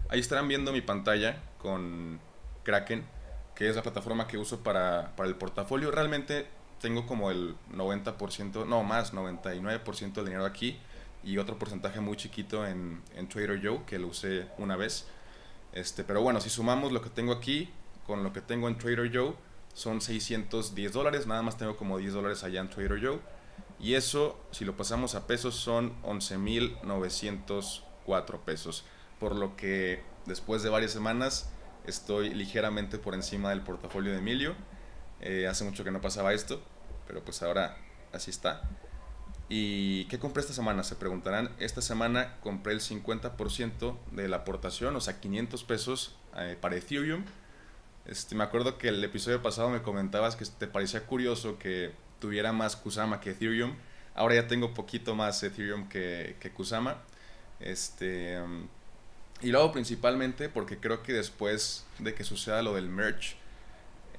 Ahí 0.09 0.19
estarán 0.19 0.47
viendo 0.47 0.71
mi 0.71 0.81
pantalla 0.81 1.37
con 1.59 2.19
Kraken, 2.63 3.05
que 3.59 3.67
es 3.67 3.75
la 3.75 3.83
plataforma 3.83 4.25
que 4.25 4.37
uso 4.37 4.63
para, 4.63 5.13
para 5.17 5.27
el 5.27 5.35
portafolio. 5.35 5.91
Realmente 5.91 6.47
tengo 6.79 7.05
como 7.05 7.29
el 7.29 7.57
90%, 7.73 8.65
no 8.65 8.83
más, 8.83 9.13
99% 9.13 10.13
del 10.13 10.23
dinero 10.23 10.45
aquí 10.45 10.79
y 11.25 11.39
otro 11.39 11.59
porcentaje 11.59 11.99
muy 11.99 12.15
chiquito 12.15 12.65
en, 12.65 13.01
en 13.17 13.27
Trader 13.27 13.59
Joe, 13.61 13.81
que 13.85 13.99
lo 13.99 14.07
usé 14.07 14.47
una 14.59 14.77
vez. 14.77 15.07
Este, 15.73 16.05
pero 16.05 16.21
bueno, 16.21 16.39
si 16.39 16.49
sumamos 16.49 16.93
lo 16.93 17.01
que 17.01 17.09
tengo 17.09 17.33
aquí 17.33 17.69
con 18.07 18.23
lo 18.23 18.31
que 18.31 18.39
tengo 18.39 18.69
en 18.69 18.77
Trader 18.77 19.11
Joe, 19.13 19.33
son 19.73 19.99
610 19.99 20.93
dólares. 20.93 21.27
Nada 21.27 21.41
más 21.41 21.57
tengo 21.57 21.75
como 21.75 21.97
10 21.97 22.13
dólares 22.13 22.45
allá 22.45 22.61
en 22.61 22.69
Trader 22.69 23.05
Joe. 23.05 23.19
Y 23.77 23.95
eso, 23.95 24.39
si 24.51 24.63
lo 24.63 24.77
pasamos 24.77 25.15
a 25.15 25.27
pesos, 25.27 25.55
son 25.55 26.01
11.904 26.03 28.39
pesos. 28.39 28.85
Por 29.19 29.35
lo 29.35 29.57
que 29.57 30.01
después 30.25 30.63
de 30.63 30.69
varias 30.69 30.93
semanas 30.93 31.51
estoy 31.89 32.33
ligeramente 32.33 32.97
por 32.97 33.13
encima 33.13 33.49
del 33.49 33.61
portafolio 33.61 34.11
de 34.11 34.19
Emilio. 34.19 34.55
Eh, 35.21 35.47
hace 35.47 35.63
mucho 35.63 35.83
que 35.83 35.91
no 35.91 36.01
pasaba 36.01 36.33
esto, 36.33 36.61
pero 37.07 37.23
pues 37.23 37.41
ahora 37.43 37.77
así 38.13 38.31
está. 38.31 38.61
¿Y 39.49 40.05
qué 40.05 40.19
compré 40.19 40.41
esta 40.41 40.53
semana? 40.53 40.83
Se 40.83 40.95
preguntarán. 40.95 41.49
Esta 41.59 41.81
semana 41.81 42.37
compré 42.41 42.73
el 42.73 42.81
50% 42.81 43.97
de 44.11 44.27
la 44.29 44.37
aportación, 44.37 44.95
o 44.95 45.01
sea, 45.01 45.19
500 45.19 45.63
pesos 45.63 46.15
eh, 46.37 46.55
para 46.59 46.75
Ethereum. 46.75 47.25
Este, 48.05 48.35
me 48.35 48.43
acuerdo 48.43 48.77
que 48.77 48.89
el 48.89 49.03
episodio 49.03 49.41
pasado 49.41 49.69
me 49.69 49.81
comentabas 49.81 50.35
que 50.35 50.45
te 50.45 50.67
parecía 50.67 51.05
curioso 51.05 51.57
que 51.57 51.93
tuviera 52.19 52.53
más 52.53 52.75
Kusama 52.75 53.19
que 53.19 53.31
Ethereum. 53.31 53.75
Ahora 54.13 54.35
ya 54.35 54.47
tengo 54.47 54.73
poquito 54.73 55.15
más 55.15 55.41
Ethereum 55.41 55.89
que, 55.89 56.37
que 56.39 56.51
Kusama. 56.51 56.97
Este, 57.59 58.39
y 59.41 59.51
luego 59.51 59.71
principalmente 59.71 60.49
porque 60.49 60.79
creo 60.79 61.01
que 61.03 61.13
después 61.13 61.85
de 61.99 62.13
que 62.13 62.23
suceda 62.23 62.61
lo 62.61 62.75
del 62.75 62.89
merge, 62.89 63.35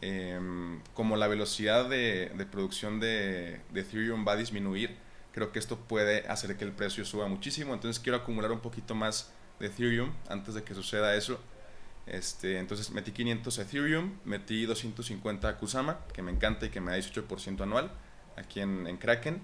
em, 0.00 0.81
como 0.95 1.17
la 1.17 1.29
velocidad 1.29 1.89
de, 1.89 2.31
producción 2.50 3.00
de, 3.00 3.61
Ethereum 3.75 4.27
va 4.27 4.33
a 4.33 4.37
disminuir, 4.37 4.97
creo 5.33 5.53
que 5.53 5.59
esto 5.59 5.79
puede 5.79 6.27
hacer 6.29 6.57
que 6.57 6.65
el 6.65 6.73
precio 6.73 7.05
suba 7.05 7.29
muchísimo. 7.29 7.75
Entonces 7.75 8.03
quiero 8.03 8.19
acumular 8.19 8.50
un 8.50 8.61
poquito 8.61 8.95
más 8.95 9.33
de 9.59 9.67
Ethereum 9.67 10.12
antes 10.29 10.55
de 10.55 10.62
que 10.62 10.75
suceda 10.75 11.15
eso. 11.15 11.39
Este, 12.07 12.59
entonces 12.59 12.91
metí 12.91 13.12
500 13.12 13.59
Ethereum, 13.59 14.19
metí 14.25 14.65
250 14.67 15.57
Kusama, 15.59 16.00
que 16.12 16.23
me 16.23 16.33
encanta 16.33 16.67
y 16.67 16.71
que 16.71 16.81
me 16.81 16.93
da 16.93 16.99
18% 16.99 17.61
anual 17.62 17.93
aquí 18.37 18.61
en 18.61 18.97
Kraken. 18.97 19.43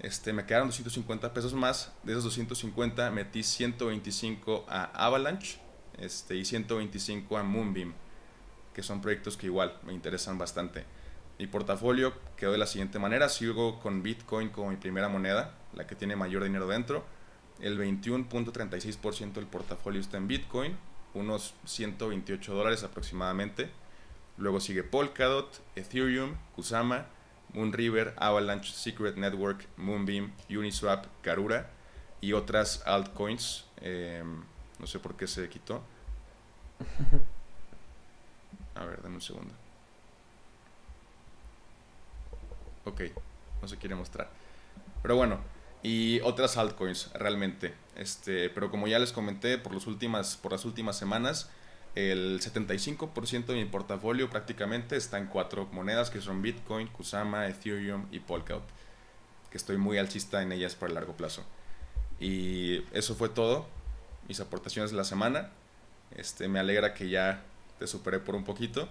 Este, 0.00 0.32
me 0.32 0.46
quedaron 0.46 0.68
250 0.68 1.32
pesos 1.34 1.52
más. 1.52 1.92
De 2.02 2.12
esos 2.12 2.24
250 2.24 3.10
metí 3.10 3.42
125 3.42 4.64
a 4.68 4.84
Avalanche 4.84 5.60
este, 5.98 6.36
y 6.36 6.44
125 6.44 7.36
a 7.36 7.42
Moonbeam, 7.42 7.92
que 8.74 8.82
son 8.82 9.02
proyectos 9.02 9.36
que 9.36 9.46
igual 9.46 9.78
me 9.84 9.92
interesan 9.92 10.38
bastante. 10.38 10.84
Mi 11.38 11.46
portafolio 11.46 12.14
quedó 12.36 12.52
de 12.52 12.58
la 12.58 12.66
siguiente 12.66 12.98
manera. 12.98 13.28
Sigo 13.28 13.80
con 13.80 14.02
Bitcoin 14.02 14.48
como 14.48 14.70
mi 14.70 14.76
primera 14.76 15.08
moneda, 15.08 15.54
la 15.74 15.86
que 15.86 15.94
tiene 15.94 16.16
mayor 16.16 16.44
dinero 16.44 16.66
dentro. 16.66 17.04
El 17.60 17.78
21.36% 17.78 19.34
del 19.34 19.46
portafolio 19.46 20.00
está 20.00 20.16
en 20.16 20.28
Bitcoin, 20.28 20.76
unos 21.12 21.54
128 21.66 22.54
dólares 22.54 22.84
aproximadamente. 22.84 23.70
Luego 24.38 24.60
sigue 24.60 24.82
Polkadot, 24.82 25.60
Ethereum, 25.76 26.36
Kusama, 26.54 27.06
Moonriver, 27.54 28.14
Avalanche, 28.16 28.72
Secret 28.72 29.16
Network, 29.16 29.66
Moonbeam, 29.76 30.32
Uniswap, 30.48 31.06
Karura 31.22 31.70
y 32.20 32.32
otras 32.32 32.82
altcoins. 32.86 33.64
Eh, 33.80 34.22
no 34.78 34.86
sé 34.86 34.98
por 34.98 35.16
qué 35.16 35.26
se 35.26 35.48
quitó. 35.48 35.82
A 38.74 38.84
ver, 38.84 39.02
dame 39.02 39.16
un 39.16 39.20
segundo. 39.20 39.52
Ok, 42.84 43.02
no 43.60 43.68
se 43.68 43.76
quiere 43.76 43.94
mostrar. 43.94 44.30
Pero 45.02 45.16
bueno, 45.16 45.38
y 45.82 46.20
otras 46.20 46.56
altcoins 46.56 47.12
realmente. 47.12 47.74
Este, 47.96 48.48
pero 48.50 48.70
como 48.70 48.86
ya 48.88 48.98
les 48.98 49.12
comenté 49.12 49.58
por, 49.58 49.72
los 49.72 49.86
últimas, 49.86 50.36
por 50.36 50.52
las 50.52 50.64
últimas 50.64 50.96
semanas, 50.96 51.50
el 51.94 52.40
75% 52.40 53.46
de 53.46 53.54
mi 53.54 53.64
portafolio 53.64 54.30
prácticamente 54.30 54.96
está 54.96 55.18
en 55.18 55.26
cuatro 55.26 55.68
monedas 55.72 56.10
que 56.10 56.20
son 56.20 56.40
Bitcoin, 56.40 56.86
Kusama, 56.88 57.48
Ethereum 57.48 58.06
y 58.10 58.20
Polkadot. 58.20 58.62
Que 59.50 59.58
estoy 59.58 59.76
muy 59.76 59.98
alcista 59.98 60.42
en 60.42 60.52
ellas 60.52 60.76
para 60.76 60.90
el 60.90 60.94
largo 60.94 61.14
plazo. 61.14 61.44
Y 62.20 62.84
eso 62.92 63.16
fue 63.16 63.28
todo. 63.28 63.66
Mis 64.28 64.38
aportaciones 64.38 64.92
de 64.92 64.96
la 64.96 65.04
semana. 65.04 65.50
Este, 66.16 66.48
me 66.48 66.60
alegra 66.60 66.94
que 66.94 67.08
ya 67.08 67.42
te 67.80 67.88
superé 67.88 68.20
por 68.20 68.36
un 68.36 68.44
poquito. 68.44 68.88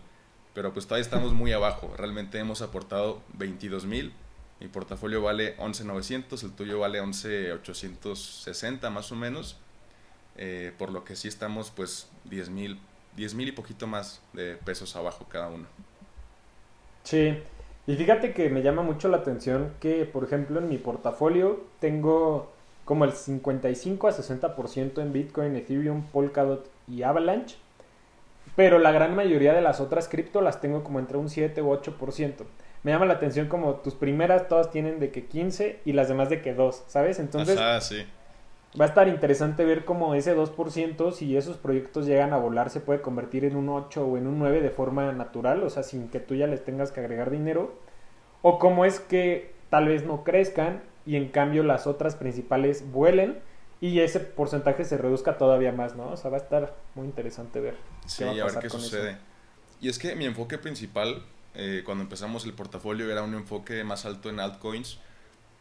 Pero 0.53 0.73
pues 0.73 0.85
todavía 0.85 1.03
estamos 1.03 1.31
muy 1.31 1.53
abajo. 1.53 1.93
Realmente 1.95 2.39
hemos 2.39 2.61
aportado 2.61 3.21
22 3.33 3.85
mil. 3.85 4.13
Mi 4.59 4.67
portafolio 4.67 5.21
vale 5.21 5.55
11.900, 5.57 6.43
el 6.43 6.51
tuyo 6.51 6.79
vale 6.79 7.01
11.860 7.01 8.89
más 8.89 9.09
o 9.13 9.15
menos. 9.15 9.55
Eh, 10.35 10.73
por 10.77 10.91
lo 10.91 11.05
que 11.05 11.15
sí 11.15 11.29
estamos 11.29 11.71
pues 11.71 12.09
10 12.25 12.49
mil 12.49 12.79
10 13.15 13.35
mil 13.35 13.47
y 13.47 13.51
poquito 13.51 13.87
más 13.87 14.21
de 14.33 14.55
pesos 14.55 14.95
abajo 14.95 15.25
cada 15.29 15.47
uno. 15.49 15.65
Sí, 17.03 17.37
y 17.87 17.95
fíjate 17.95 18.33
que 18.33 18.49
me 18.49 18.61
llama 18.61 18.83
mucho 18.83 19.07
la 19.07 19.17
atención 19.17 19.73
que, 19.79 20.05
por 20.05 20.23
ejemplo, 20.23 20.59
en 20.59 20.69
mi 20.69 20.77
portafolio 20.77 21.63
tengo 21.79 22.51
como 22.85 23.05
el 23.05 23.13
55 23.13 24.07
a 24.07 24.11
60% 24.11 25.01
en 25.01 25.13
Bitcoin, 25.13 25.55
Ethereum, 25.55 26.03
Polkadot 26.03 26.69
y 26.87 27.03
Avalanche. 27.03 27.57
Pero 28.55 28.79
la 28.79 28.91
gran 28.91 29.15
mayoría 29.15 29.53
de 29.53 29.61
las 29.61 29.79
otras 29.79 30.07
cripto 30.07 30.41
las 30.41 30.61
tengo 30.61 30.83
como 30.83 30.99
entre 30.99 31.17
un 31.17 31.29
7 31.29 31.61
u 31.61 31.71
8%. 31.71 32.45
Me 32.83 32.91
llama 32.91 33.05
la 33.05 33.15
atención 33.15 33.47
como 33.47 33.75
tus 33.75 33.93
primeras 33.93 34.47
todas 34.47 34.71
tienen 34.71 34.99
de 34.99 35.11
que 35.11 35.25
15 35.25 35.81
y 35.85 35.93
las 35.93 36.07
demás 36.07 36.29
de 36.29 36.41
que 36.41 36.53
2, 36.53 36.83
¿sabes? 36.87 37.19
Entonces 37.19 37.57
Ajá, 37.57 37.81
sí. 37.81 38.05
Va 38.79 38.85
a 38.85 38.87
estar 38.87 39.07
interesante 39.07 39.65
ver 39.65 39.85
cómo 39.85 40.13
ese 40.15 40.35
2%, 40.35 41.11
si 41.11 41.37
esos 41.37 41.57
proyectos 41.57 42.05
llegan 42.05 42.33
a 42.33 42.37
volar, 42.37 42.69
se 42.69 42.79
puede 42.81 43.01
convertir 43.01 43.45
en 43.45 43.55
un 43.55 43.69
8 43.69 44.05
o 44.05 44.17
en 44.17 44.27
un 44.27 44.39
9 44.39 44.61
de 44.61 44.69
forma 44.69 45.11
natural, 45.11 45.63
o 45.63 45.69
sea, 45.69 45.83
sin 45.83 46.09
que 46.09 46.19
tú 46.19 46.35
ya 46.35 46.47
les 46.47 46.63
tengas 46.63 46.91
que 46.91 46.99
agregar 46.99 47.29
dinero. 47.31 47.75
O 48.41 48.59
cómo 48.59 48.85
es 48.85 48.99
que 48.99 49.53
tal 49.69 49.87
vez 49.87 50.05
no 50.05 50.23
crezcan 50.23 50.83
y 51.05 51.15
en 51.15 51.29
cambio 51.29 51.63
las 51.63 51.87
otras 51.87 52.15
principales 52.15 52.91
vuelen 52.91 53.39
y 53.81 53.99
ese 54.01 54.19
porcentaje 54.19 54.83
se 54.85 54.97
reduzca 54.97 55.37
todavía 55.37 55.71
más, 55.71 55.95
¿no? 55.95 56.09
O 56.11 56.17
sea, 56.17 56.29
va 56.31 56.37
a 56.37 56.41
estar 56.41 56.75
muy 56.95 57.05
interesante 57.05 57.59
ver 57.59 57.75
Sí, 58.05 58.23
qué 58.23 58.25
a 58.25 58.33
va 58.33 58.41
a 58.41 58.45
ver 58.45 58.45
pasar 58.45 58.61
qué 58.63 58.69
con 58.69 58.81
eso. 58.81 58.89
sucede. 58.89 59.17
Y 59.81 59.89
es 59.89 59.97
que 59.99 60.15
mi 60.15 60.25
enfoque 60.25 60.57
principal, 60.57 61.23
eh, 61.55 61.81
cuando 61.85 62.03
empezamos 62.03 62.45
el 62.45 62.53
portafolio, 62.53 63.11
era 63.11 63.23
un 63.23 63.33
enfoque 63.33 63.83
más 63.83 64.05
alto 64.05 64.29
en 64.29 64.39
altcoins, 64.39 64.99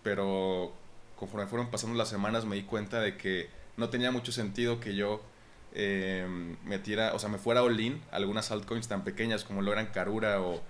pero 0.02 0.72
conforme 1.18 1.46
fueron 1.46 1.70
pasando 1.70 1.96
las 1.96 2.08
semanas 2.08 2.44
me 2.44 2.56
di 2.56 2.62
cuenta 2.62 3.00
de 3.00 3.16
que 3.16 3.50
no 3.76 3.88
tenía 3.88 4.10
mucho 4.10 4.32
sentido 4.32 4.80
que 4.80 4.94
yo 4.94 5.22
eh, 5.74 6.26
metiera, 6.64 7.14
o 7.14 7.18
sea, 7.18 7.28
me 7.28 7.38
fuera 7.38 7.62
all-in 7.62 8.00
algunas 8.10 8.50
altcoins 8.50 8.88
tan 8.88 9.04
pequeñas 9.04 9.44
como 9.44 9.62
lo 9.62 9.72
eran 9.72 9.86
Karura 9.86 10.40
o, 10.40 10.62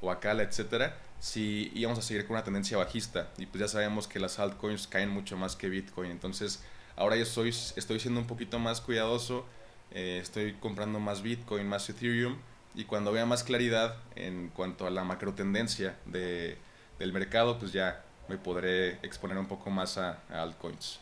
o 0.00 0.10
Akala, 0.10 0.42
etcétera, 0.42 0.96
si 1.20 1.70
íbamos 1.74 1.98
a 1.98 2.02
seguir 2.02 2.26
con 2.26 2.36
una 2.36 2.44
tendencia 2.44 2.76
bajista. 2.76 3.30
Y 3.38 3.46
pues 3.46 3.60
ya 3.60 3.68
sabemos 3.68 4.08
que 4.08 4.18
las 4.18 4.38
altcoins 4.38 4.86
caen 4.86 5.10
mucho 5.10 5.36
más 5.36 5.56
que 5.56 5.68
Bitcoin. 5.68 6.10
Entonces, 6.10 6.62
ahora 6.96 7.16
yo 7.16 7.22
estoy, 7.22 7.50
estoy 7.50 8.00
siendo 8.00 8.20
un 8.20 8.26
poquito 8.26 8.58
más 8.58 8.80
cuidadoso. 8.80 9.46
eh, 9.92 10.18
estoy 10.22 10.54
comprando 10.54 11.00
más 11.00 11.22
Bitcoin, 11.22 11.68
más 11.68 11.88
Ethereum. 11.88 12.36
Y 12.74 12.84
cuando 12.84 13.12
vea 13.12 13.24
más 13.26 13.42
claridad 13.42 13.96
en 14.16 14.48
cuanto 14.50 14.86
a 14.86 14.90
la 14.90 15.04
macro 15.04 15.32
tendencia 15.34 15.96
de, 16.04 16.58
del 16.98 17.12
mercado, 17.12 17.58
pues 17.58 17.72
ya 17.72 18.04
me 18.28 18.38
podré 18.38 18.94
exponer 19.02 19.38
un 19.38 19.46
poco 19.46 19.70
más 19.70 19.98
a, 19.98 20.18
a 20.30 20.42
altcoins. 20.42 21.00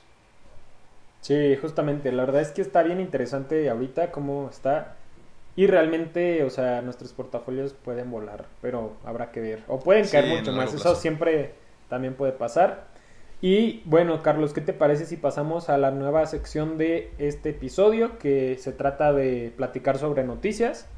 Sí, 1.21 1.57
justamente, 1.57 2.12
la 2.12 2.25
verdad 2.25 2.43
es 2.43 2.52
que 2.52 2.61
está 2.61 2.83
bien 2.83 3.00
interesante 3.00 3.71
ahorita 3.71 4.11
cómo 4.11 4.49
está. 4.50 4.97
Y 5.57 5.66
realmente, 5.66 6.43
o 6.43 6.50
sea, 6.50 6.83
nuestros 6.83 7.12
portafolios 7.12 7.73
pueden 7.73 8.11
volar, 8.11 8.45
pero 8.61 8.97
habrá 9.04 9.31
que 9.31 9.40
ver. 9.40 9.62
O 9.69 9.78
pueden 9.78 10.07
caer 10.07 10.26
mucho 10.26 10.52
más, 10.52 10.75
eso 10.75 10.95
siempre 10.95 11.54
también 11.88 12.14
puede 12.14 12.33
pasar. 12.33 12.88
Y 13.40 13.83
bueno, 13.85 14.23
Carlos, 14.23 14.52
¿qué 14.52 14.61
te 14.61 14.73
parece 14.73 15.07
si 15.07 15.16
pasamos 15.16 15.69
a 15.69 15.78
la 15.78 15.90
nueva 15.90 16.26
sección 16.26 16.76
de 16.76 17.12
este 17.19 17.50
episodio 17.50 18.19
que 18.19 18.57
se 18.59 18.73
trata 18.73 19.12
de 19.12 19.52
platicar 19.57 19.99
sobre 19.99 20.25
noticias 20.25 20.88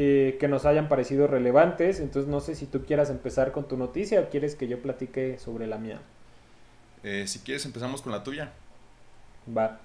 eh, 0.00 0.36
que 0.38 0.46
nos 0.46 0.64
hayan 0.64 0.88
parecido 0.88 1.26
relevantes? 1.26 1.98
Entonces 1.98 2.30
no 2.30 2.38
sé 2.38 2.54
si 2.54 2.66
tú 2.66 2.84
quieras 2.84 3.10
empezar 3.10 3.50
con 3.50 3.66
tu 3.66 3.76
noticia 3.76 4.20
o 4.20 4.28
quieres 4.28 4.54
que 4.54 4.68
yo 4.68 4.80
platique 4.80 5.40
sobre 5.40 5.66
la 5.66 5.76
mía. 5.76 6.00
Eh, 7.02 7.26
si 7.26 7.40
quieres, 7.40 7.66
empezamos 7.66 8.00
con 8.00 8.12
la 8.12 8.22
tuya. 8.22 8.52
Va. 9.56 9.80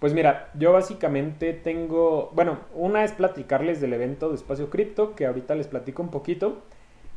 Pues 0.00 0.12
mira, 0.12 0.50
yo 0.52 0.74
básicamente 0.74 1.54
tengo, 1.54 2.30
bueno, 2.34 2.58
una 2.74 3.04
es 3.04 3.12
platicarles 3.12 3.80
del 3.80 3.94
evento 3.94 4.28
de 4.28 4.34
Espacio 4.34 4.68
Cripto, 4.68 5.14
que 5.14 5.24
ahorita 5.24 5.54
les 5.54 5.66
platico 5.66 6.02
un 6.02 6.10
poquito, 6.10 6.60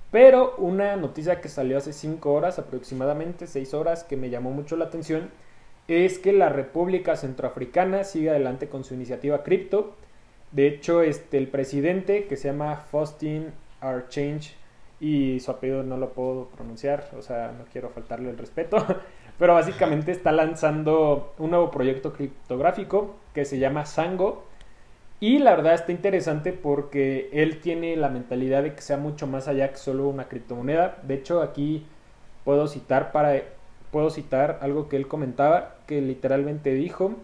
pero 0.09 0.55
una 0.55 0.95
noticia 0.95 1.41
que 1.41 1.49
salió 1.49 1.77
hace 1.77 1.91
5 1.91 2.31
horas 2.31 2.59
aproximadamente, 2.59 3.47
6 3.47 3.73
horas, 3.73 4.05
que 4.05 4.15
me 4.15 4.29
llamó 4.29 4.51
mucho 4.51 4.77
la 4.77 4.85
atención, 4.85 5.31
es 5.89 6.17
que 6.17 6.31
la 6.31 6.47
República 6.47 7.17
Centroafricana 7.17 8.05
sigue 8.05 8.29
adelante 8.29 8.69
con 8.69 8.85
su 8.85 8.93
iniciativa 8.93 9.43
cripto. 9.43 9.97
De 10.51 10.67
hecho, 10.67 11.01
este, 11.01 11.37
el 11.37 11.47
presidente, 11.47 12.25
que 12.25 12.37
se 12.37 12.47
llama 12.49 12.75
Faustin 12.77 13.51
Archange, 13.81 14.55
y 14.99 15.39
su 15.39 15.51
apellido 15.51 15.83
no 15.83 15.97
lo 15.97 16.13
puedo 16.13 16.45
pronunciar, 16.47 17.09
o 17.17 17.21
sea, 17.21 17.53
no 17.57 17.65
quiero 17.71 17.89
faltarle 17.89 18.29
el 18.29 18.37
respeto, 18.37 18.77
pero 19.39 19.53
básicamente 19.53 20.11
está 20.11 20.31
lanzando 20.31 21.33
un 21.37 21.51
nuevo 21.51 21.69
proyecto 21.69 22.13
criptográfico 22.13 23.15
que 23.33 23.45
se 23.45 23.59
llama 23.59 23.85
Sango. 23.85 24.45
Y 25.19 25.39
la 25.39 25.55
verdad 25.55 25.73
está 25.73 25.91
interesante 25.91 26.53
porque 26.53 27.29
él 27.33 27.59
tiene 27.59 27.95
la 27.95 28.09
mentalidad 28.09 28.61
de 28.63 28.75
que 28.75 28.81
sea 28.81 28.97
mucho 28.97 29.25
más 29.25 29.47
allá 29.47 29.71
que 29.71 29.77
solo 29.77 30.07
una 30.09 30.27
criptomoneda. 30.27 30.99
De 31.03 31.15
hecho, 31.15 31.41
aquí 31.41 31.87
puedo 32.43 32.67
citar 32.67 33.11
para 33.11 33.41
puedo 33.91 34.09
citar 34.09 34.59
algo 34.61 34.89
que 34.89 34.95
él 34.95 35.07
comentaba, 35.07 35.77
que 35.87 36.01
literalmente 36.01 36.73
dijo, 36.73 37.15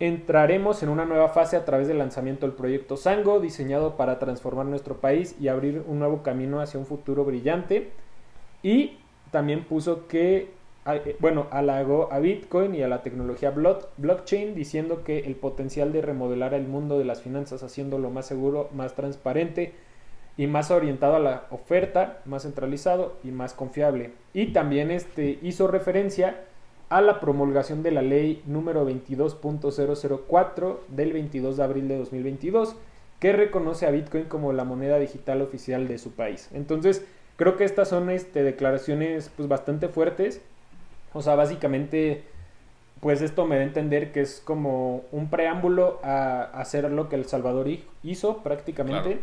entraremos 0.00 0.82
en 0.82 0.88
una 0.88 1.04
nueva 1.04 1.28
fase 1.28 1.56
a 1.56 1.64
través 1.64 1.88
del 1.88 1.98
lanzamiento 1.98 2.46
del 2.46 2.54
proyecto 2.54 2.96
Sango, 2.96 3.40
diseñado 3.40 3.96
para 3.96 4.18
transformar 4.18 4.66
nuestro 4.66 4.96
país 4.98 5.34
y 5.40 5.48
abrir 5.48 5.82
un 5.86 5.98
nuevo 5.98 6.22
camino 6.22 6.60
hacia 6.60 6.78
un 6.78 6.86
futuro 6.86 7.24
brillante. 7.24 7.90
Y 8.62 8.98
también 9.30 9.64
puso 9.64 10.06
que 10.06 10.50
eh, 10.86 11.16
bueno, 11.18 11.48
halagó 11.50 12.12
a 12.12 12.18
Bitcoin 12.18 12.74
y 12.74 12.82
a 12.82 12.88
la 12.88 13.02
tecnología 13.02 13.52
blockchain 13.96 14.54
diciendo 14.54 15.04
que 15.04 15.20
el 15.20 15.36
potencial 15.36 15.92
de 15.92 16.00
remodelar 16.00 16.54
el 16.54 16.66
mundo 16.66 16.98
de 16.98 17.04
las 17.04 17.20
finanzas 17.20 17.62
haciéndolo 17.62 18.10
más 18.10 18.26
seguro, 18.26 18.70
más 18.72 18.94
transparente 18.94 19.74
y 20.36 20.46
más 20.46 20.70
orientado 20.70 21.16
a 21.16 21.20
la 21.20 21.46
oferta, 21.50 22.20
más 22.24 22.44
centralizado 22.44 23.16
y 23.22 23.32
más 23.32 23.52
confiable. 23.52 24.12
Y 24.32 24.52
también 24.52 24.90
este, 24.90 25.38
hizo 25.42 25.66
referencia 25.66 26.44
a 26.88 27.00
la 27.00 27.20
promulgación 27.20 27.82
de 27.82 27.90
la 27.90 28.02
ley 28.02 28.42
número 28.46 28.88
22.004 28.88 30.76
del 30.88 31.12
22 31.12 31.56
de 31.56 31.62
abril 31.62 31.88
de 31.88 31.98
2022 31.98 32.76
que 33.20 33.32
reconoce 33.32 33.86
a 33.86 33.90
Bitcoin 33.90 34.24
como 34.24 34.52
la 34.52 34.64
moneda 34.64 34.98
digital 34.98 35.42
oficial 35.42 35.88
de 35.88 35.98
su 35.98 36.12
país. 36.12 36.48
Entonces, 36.52 37.04
creo 37.36 37.56
que 37.56 37.64
estas 37.64 37.88
son 37.88 38.10
este, 38.10 38.42
declaraciones 38.42 39.30
pues, 39.36 39.48
bastante 39.48 39.88
fuertes 39.88 40.40
o 41.12 41.22
sea, 41.22 41.34
básicamente, 41.34 42.22
pues 43.00 43.22
esto 43.22 43.46
me 43.46 43.56
da 43.56 43.62
a 43.62 43.64
entender 43.64 44.12
que 44.12 44.20
es 44.20 44.40
como 44.44 45.04
un 45.12 45.30
preámbulo 45.30 46.00
a, 46.02 46.42
hacer 46.42 46.90
lo 46.90 47.08
que 47.08 47.16
El 47.16 47.24
Salvador 47.24 47.68
hizo 48.02 48.38
prácticamente. 48.38 49.20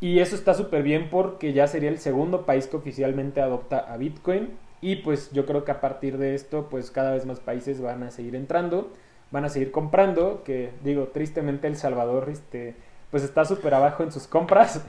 Y 0.00 0.20
eso 0.20 0.36
está 0.36 0.54
súper 0.54 0.82
bien 0.82 1.08
porque 1.10 1.52
ya 1.52 1.66
sería 1.66 1.88
el 1.88 1.98
segundo 1.98 2.46
país 2.46 2.66
que 2.68 2.76
oficialmente 2.76 3.40
adopta 3.40 3.78
a 3.78 3.96
Bitcoin. 3.96 4.50
Y 4.80 4.96
pues 4.96 5.30
yo 5.32 5.46
creo 5.46 5.64
que 5.64 5.72
a 5.72 5.80
partir 5.80 6.18
de 6.18 6.34
esto, 6.34 6.68
pues 6.70 6.90
cada 6.90 7.12
vez 7.12 7.26
más 7.26 7.40
países 7.40 7.80
van 7.80 8.02
a 8.02 8.10
seguir 8.10 8.34
entrando, 8.34 8.92
van 9.30 9.44
a 9.44 9.48
seguir 9.48 9.70
comprando, 9.72 10.42
que 10.44 10.70
digo, 10.84 11.08
tristemente 11.08 11.66
El 11.66 11.76
Salvador, 11.76 12.28
este, 12.30 12.74
pues 13.10 13.22
está 13.22 13.44
súper 13.44 13.74
abajo 13.74 14.02
en 14.02 14.12
sus 14.12 14.26
compras. 14.26 14.82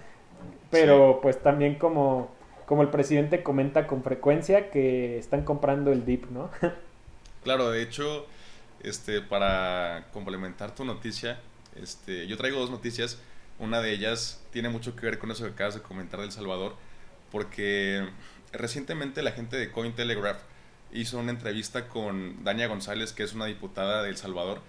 Pero 0.69 1.19
pues 1.21 1.41
también 1.41 1.75
como 1.75 2.29
como 2.69 2.83
el 2.83 2.89
presidente 2.89 3.41
comenta 3.41 3.87
con 3.87 4.03
frecuencia, 4.03 4.69
que 4.69 5.17
están 5.17 5.43
comprando 5.43 5.91
el 5.91 6.05
DIP, 6.05 6.29
¿no? 6.29 6.51
claro, 7.43 7.71
de 7.71 7.81
hecho, 7.81 8.27
este, 8.83 9.21
para 9.21 10.05
complementar 10.13 10.75
tu 10.75 10.85
noticia, 10.85 11.39
este, 11.81 12.27
yo 12.27 12.37
traigo 12.37 12.59
dos 12.59 12.69
noticias. 12.69 13.17
Una 13.57 13.81
de 13.81 13.91
ellas 13.91 14.45
tiene 14.51 14.69
mucho 14.69 14.95
que 14.95 15.07
ver 15.07 15.17
con 15.17 15.31
eso 15.31 15.45
que 15.45 15.49
acabas 15.49 15.73
de 15.73 15.81
comentar 15.81 16.19
del 16.19 16.31
Salvador, 16.31 16.75
porque 17.31 18.07
recientemente 18.51 19.21
la 19.21 19.31
gente 19.31 19.57
de 19.57 19.71
Cointelegraph 19.71 20.41
hizo 20.91 21.19
una 21.19 21.31
entrevista 21.31 21.87
con 21.87 22.43
Dania 22.43 22.67
González, 22.67 23.13
que 23.13 23.23
es 23.23 23.33
una 23.33 23.45
diputada 23.45 24.03
de 24.03 24.09
El 24.09 24.17
Salvador, 24.17 24.61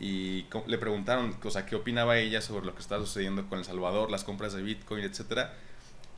y 0.00 0.46
le 0.66 0.78
preguntaron, 0.78 1.36
o 1.42 1.50
sea, 1.50 1.66
qué 1.66 1.74
opinaba 1.74 2.18
ella 2.18 2.40
sobre 2.40 2.64
lo 2.64 2.74
que 2.74 2.80
está 2.80 2.98
sucediendo 2.98 3.48
con 3.48 3.58
El 3.58 3.64
Salvador, 3.64 4.10
las 4.10 4.22
compras 4.24 4.52
de 4.52 4.62
Bitcoin, 4.62 5.02
etcétera 5.04 5.54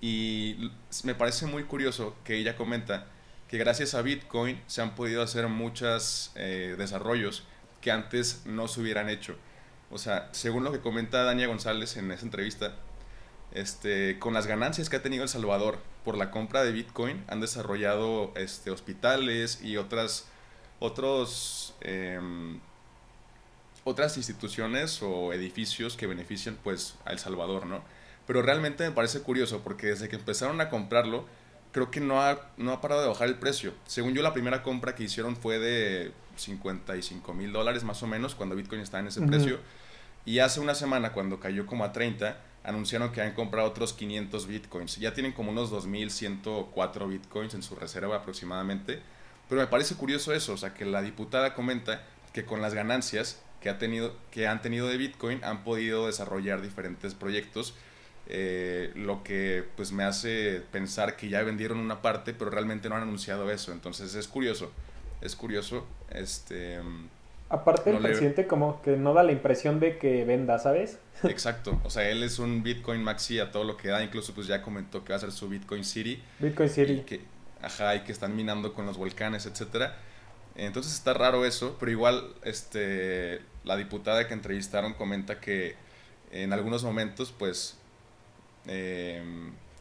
y 0.01 0.71
me 1.05 1.15
parece 1.15 1.47
muy 1.47 1.65
curioso 1.65 2.17
que 2.25 2.37
ella 2.37 2.57
comenta 2.57 3.07
que 3.49 3.59
gracias 3.59 3.95
a 3.95 4.03
Bitcoin 4.03 4.61
se 4.67 4.81
han 4.81 4.95
podido 4.95 5.23
hacer 5.23 5.49
muchos 5.49 6.33
eh, 6.37 6.75
desarrollos 6.79 7.45
que 7.81 7.91
antes 7.91 8.43
no 8.47 8.69
se 8.69 8.81
hubieran 8.81 9.09
hecho. 9.09 9.37
O 9.91 9.99
sea, 9.99 10.29
según 10.33 10.65
lo 10.65 10.73
que 10.73 10.81
comenta 10.81 11.25
Dania 11.25 11.49
González 11.49 11.97
en 11.97 12.11
esa 12.13 12.25
entrevista, 12.25 12.77
este, 13.53 14.19
con 14.19 14.35
las 14.35 14.47
ganancias 14.47 14.89
que 14.89 14.97
ha 14.97 15.03
tenido 15.03 15.23
El 15.23 15.29
Salvador 15.29 15.79
por 16.05 16.17
la 16.17 16.31
compra 16.31 16.63
de 16.63 16.73
Bitcoin, 16.73 17.25
han 17.29 17.41
desarrollado 17.41 18.33
este, 18.37 18.71
hospitales 18.71 19.61
y 19.63 19.77
otras, 19.77 20.27
otros, 20.79 21.75
em, 21.81 22.61
otras 23.85 24.17
instituciones 24.17 25.03
o 25.03 25.33
edificios 25.33 25.97
que 25.97 26.07
benefician 26.07 26.57
pues, 26.63 26.97
a 27.05 27.13
El 27.13 27.19
Salvador, 27.19 27.67
¿no? 27.67 27.83
Pero 28.27 28.43
realmente 28.43 28.85
me 28.85 28.93
parece 28.93 29.21
curioso 29.23 29.61
porque 29.63 29.89
desde 29.89 30.09
que 30.09 30.17
empezaron 30.17 30.61
a 30.61 30.69
comprarlo, 30.69 31.25
creo 31.73 31.91
que 31.91 32.01
no 32.01 32.23
ha, 32.23 32.51
no 32.57 32.73
ha 32.73 32.81
parado 32.81 33.03
de 33.03 33.09
bajar 33.09 33.29
el 33.29 33.37
precio. 33.37 33.75
Según 33.87 34.15
yo, 34.15 34.23
la 34.23 34.33
primera 34.33 34.63
compra 34.63 34.95
que 34.95 35.05
hicieron 35.05 35.37
fue 35.37 35.59
de 35.59 36.13
55 36.37 37.35
mil 37.35 37.53
dólares 37.53 37.85
más 37.85 38.03
o 38.03 38.07
menos 38.07 38.35
cuando 38.35 38.55
Bitcoin 38.57 38.81
estaba 38.81 39.01
en 39.01 39.09
ese 39.09 39.23
precio. 39.23 39.59
Y 40.25 40.39
hace 40.39 40.61
una 40.61 40.75
semana, 40.75 41.13
cuando 41.13 41.41
cayó 41.41 41.67
como 41.67 41.85
a 41.85 41.93
30, 41.93 42.39
anunciaron 42.65 43.13
que 43.13 43.23
han 43.23 43.33
comprado 43.35 43.69
otros 43.69 43.93
500 43.93 44.47
Bitcoins. 44.47 44.97
Ya 44.97 45.15
tienen 45.15 45.33
como 45.33 45.51
unos 45.51 45.73
2.104 45.73 47.09
Bitcoins 47.09 47.55
en 47.55 47.63
su 47.63 47.75
reserva 47.75 48.17
aproximadamente. 48.17 49.01
Pero 49.49 49.61
me 49.61 49.67
parece 49.67 49.97
curioso 49.97 50.33
eso, 50.33 50.53
o 50.53 50.57
sea, 50.57 50.75
que 50.75 50.85
la 50.85 51.03
diputada 51.03 51.55
comenta 51.55 52.03
que 52.33 52.45
con 52.45 52.63
las 52.63 52.75
ganancias 52.75 53.43
que, 53.61 53.69
ha 53.69 53.79
tenido, 53.79 54.15
que 54.31 54.47
han 54.47 54.63
tenido 54.63 54.87
de 54.89 54.97
Bitcoin 54.97 55.43
han 55.43 55.65
podido 55.65 56.07
desarrollar 56.07 56.63
diferentes 56.63 57.15
proyectos 57.15 57.75
eh, 58.33 58.93
lo 58.95 59.25
que 59.25 59.65
pues 59.75 59.91
me 59.91 60.05
hace 60.05 60.63
pensar 60.71 61.17
que 61.17 61.29
ya 61.29 61.43
vendieron 61.43 61.79
una 61.79 62.01
parte, 62.01 62.33
pero 62.33 62.49
realmente 62.49 62.89
no 62.89 62.95
han 62.95 63.03
anunciado 63.03 63.51
eso. 63.51 63.73
Entonces 63.73 64.15
es 64.15 64.29
curioso, 64.29 64.71
es 65.21 65.35
curioso. 65.35 65.85
Este, 66.11 66.79
Aparte 67.51 67.91
el 67.91 67.99
presidente 67.99 68.47
como 68.47 68.81
que 68.81 68.97
no 68.97 69.13
da 69.13 69.25
la 69.25 69.33
impresión 69.33 69.81
de 69.81 69.99
que 69.99 70.25
venda, 70.25 70.61
¿sabes? 70.61 71.01
Exacto, 71.25 71.81
o 71.83 71.91
sea, 71.91 72.09
él 72.09 72.23
es 72.23 72.39
un 72.39 72.63
Bitcoin 72.63 73.03
maxi 73.03 73.41
a 73.41 73.51
todo 73.51 73.65
lo 73.65 73.77
que 73.77 73.89
da, 73.89 74.05
incluso 74.05 74.33
pues 74.33 74.47
ya 74.47 74.63
comentó 74.63 75.05
que 75.05 75.13
va 75.13 75.17
a 75.17 75.21
ser 75.21 75.33
su 75.33 75.49
Bitcoin 75.49 75.85
City. 75.85 76.23
Bitcoin 76.39 76.69
City. 76.69 76.93
Y 76.93 77.01
que, 77.01 77.21
ajá, 77.61 77.97
y 77.97 78.01
que 78.01 78.13
están 78.13 78.37
minando 78.37 78.73
con 78.73 78.87
los 78.87 78.97
volcanes, 78.97 79.47
etcétera. 79.47 79.97
Entonces 80.55 80.93
está 80.93 81.13
raro 81.13 81.45
eso, 81.45 81.77
pero 81.81 81.91
igual 81.91 82.23
este 82.45 83.41
la 83.65 83.77
diputada 83.77 84.29
que 84.29 84.35
entrevistaron 84.35 84.95
comenta 84.95 85.41
que 85.41 85.75
en 86.31 86.53
algunos 86.53 86.85
momentos 86.85 87.35
pues 87.37 87.77
eh, 88.67 89.23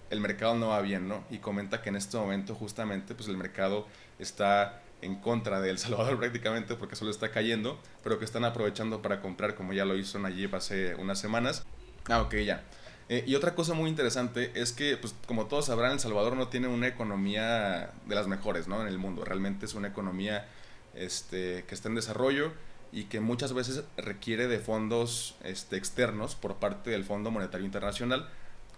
el 0.10 0.20
mercado 0.22 0.56
no 0.56 0.70
va 0.70 0.82
bien, 0.82 1.08
¿no? 1.08 1.24
Y 1.30 1.38
comenta 1.38 1.82
que 1.84 1.90
en 1.90 1.98
este 1.98 2.18
momento 2.18 2.56
justamente 2.56 3.14
pues 3.14 3.30
el 3.30 3.38
mercado 3.38 3.86
está 4.18 4.82
en 5.02 5.16
contra 5.16 5.62
de 5.62 5.70
El 5.70 5.78
Salvador 5.78 6.18
prácticamente 6.20 6.76
porque 6.76 6.96
solo 6.96 7.12
está 7.12 7.32
cayendo, 7.32 7.80
pero 8.04 8.20
que 8.20 8.26
están 8.26 8.46
aprovechando 8.46 9.02
para 9.02 9.22
comprar 9.22 9.56
como 9.56 9.74
ya 9.74 9.86
lo 9.86 9.98
hizo 9.98 10.20
Nayib 10.20 10.56
hace 10.56 10.96
unas 10.96 11.20
semanas. 11.20 11.64
Ah, 12.08 12.22
ok, 12.22 12.36
ya. 12.36 12.64
Eh, 13.10 13.24
y 13.26 13.36
otra 13.36 13.56
cosa 13.56 13.74
muy 13.74 13.90
interesante 13.90 14.52
es 14.54 14.72
que, 14.72 14.96
pues, 14.98 15.16
como 15.26 15.48
todos 15.48 15.66
sabrán, 15.66 15.94
El 15.94 16.00
Salvador 16.00 16.36
no 16.36 16.48
tiene 16.48 16.68
una 16.68 16.88
economía 16.88 17.92
de 18.06 18.16
las 18.16 18.28
mejores, 18.28 18.68
¿no? 18.68 18.82
En 18.82 18.88
el 18.88 19.00
mundo. 19.00 19.26
Realmente 19.26 19.66
es 19.66 19.74
una 19.74 19.88
economía 19.88 20.48
este, 20.94 21.66
que 21.68 21.74
está 21.74 21.90
en 21.90 21.96
desarrollo 21.96 22.52
y 22.92 23.06
que 23.06 23.20
muchas 23.20 23.54
veces 23.54 23.84
requiere 23.98 24.48
de 24.48 24.60
fondos 24.60 25.36
este, 25.44 25.78
externos 25.78 26.36
por 26.36 26.58
parte 26.58 26.92
del 26.92 27.04
Fondo 27.04 27.32
Monetario 27.32 27.66
Internacional 27.66 28.30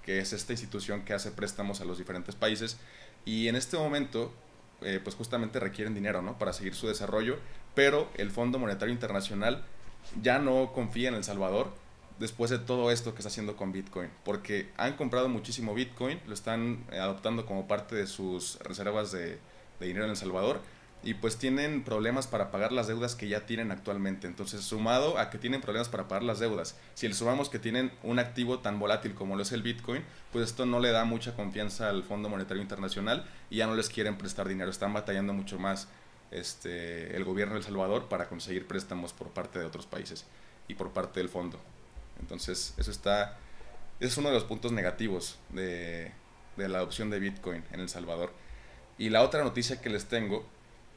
que 0.04 0.20
es 0.20 0.34
esta 0.34 0.54
institución 0.54 1.04
que 1.04 1.14
hace 1.14 1.32
préstamos 1.32 1.82
a 1.82 1.86
los 1.86 1.98
diferentes 1.98 2.36
países. 2.36 2.78
Y 3.26 3.48
en 3.48 3.56
este 3.56 3.78
momento, 3.78 4.34
eh, 4.82 5.00
pues 5.04 5.16
justamente 5.16 5.60
requieren 5.60 5.94
dinero, 5.94 6.22
¿no? 6.22 6.38
Para 6.38 6.54
seguir 6.54 6.76
su 6.76 6.88
desarrollo, 6.88 7.38
pero 7.76 8.10
el 8.16 8.32
Fondo 8.32 8.60
Monetario 8.60 8.94
Internacional 8.94 9.64
ya 10.22 10.40
no 10.40 10.72
confía 10.74 11.10
en 11.10 11.16
El 11.16 11.24
Salvador 11.24 11.74
después 12.20 12.52
de 12.52 12.60
todo 12.60 12.92
esto 12.92 13.14
que 13.14 13.20
está 13.20 13.30
haciendo 13.30 13.56
con 13.56 13.72
Bitcoin, 13.72 14.10
porque 14.24 14.70
han 14.78 14.96
comprado 14.96 15.30
muchísimo 15.30 15.74
Bitcoin, 15.74 16.20
lo 16.28 16.34
están 16.34 16.86
adoptando 16.92 17.46
como 17.46 17.68
parte 17.68 17.96
de 17.96 18.08
sus 18.08 18.60
reservas 18.60 19.12
de 19.12 19.40
dinero 19.80 20.06
en 20.06 20.12
El 20.12 20.18
Salvador, 20.18 20.62
y 21.04 21.16
pues 21.16 21.38
tienen 21.38 21.84
problemas 21.84 22.28
para 22.28 22.52
pagar 22.52 22.72
las 22.72 22.88
deudas 22.88 23.16
que 23.16 23.28
ya 23.28 23.46
tienen 23.46 23.72
actualmente. 23.72 24.28
Entonces, 24.28 24.62
sumado 24.62 25.18
a 25.18 25.30
que 25.30 25.40
tienen 25.40 25.62
problemas 25.62 25.90
para 25.90 26.08
pagar 26.08 26.24
las 26.24 26.40
deudas, 26.40 26.76
si 26.94 27.08
le 27.08 27.16
sumamos 27.16 27.50
que 27.50 27.58
tienen 27.58 27.92
un 28.04 28.20
activo 28.20 28.60
tan 28.60 28.80
volátil 28.80 29.16
como 29.16 29.36
lo 29.36 29.42
es 29.42 29.52
el 29.52 29.64
Bitcoin, 29.64 30.04
pues 30.32 30.46
esto 30.46 30.66
no 30.66 30.80
le 30.80 30.92
da 30.92 31.04
mucha 31.06 31.36
confianza 31.36 31.90
al 31.90 32.04
Fondo 32.04 32.30
Monetario 32.30 32.62
Internacional 32.62 33.26
y 33.50 33.58
ya 33.58 33.68
no 33.68 33.76
les 33.76 33.90
quieren 33.90 34.18
prestar 34.18 34.48
dinero, 34.48 34.70
están 34.70 34.94
batallando 34.94 35.34
mucho 35.34 35.58
más 35.58 35.88
este, 36.30 37.16
el 37.16 37.24
gobierno 37.24 37.56
de 37.56 37.60
El 37.60 37.66
Salvador 37.66 38.08
para 38.08 38.28
conseguir 38.30 38.68
préstamos 38.68 39.12
por 39.12 39.30
parte 39.30 39.58
de 39.58 39.66
otros 39.66 39.88
países 39.88 40.26
y 40.68 40.76
por 40.76 40.92
parte 40.92 41.20
del 41.20 41.30
fondo. 41.30 41.60
Entonces, 42.20 42.76
eso 42.78 42.92
está, 42.92 43.38
es 44.00 44.18
uno 44.18 44.30
de 44.30 44.36
los 44.36 44.44
puntos 44.44 44.72
negativos 44.72 45.40
de, 45.50 46.12
de 46.58 46.70
la 46.70 46.78
adopción 46.78 47.10
de 47.10 47.20
Bitcoin 47.20 47.64
en 47.72 47.80
El 47.80 47.90
Salvador. 47.90 48.32
Y 49.00 49.10
la 49.10 49.24
otra 49.24 49.44
noticia 49.44 49.82
que 49.82 49.90
les 49.90 50.06
tengo 50.06 50.46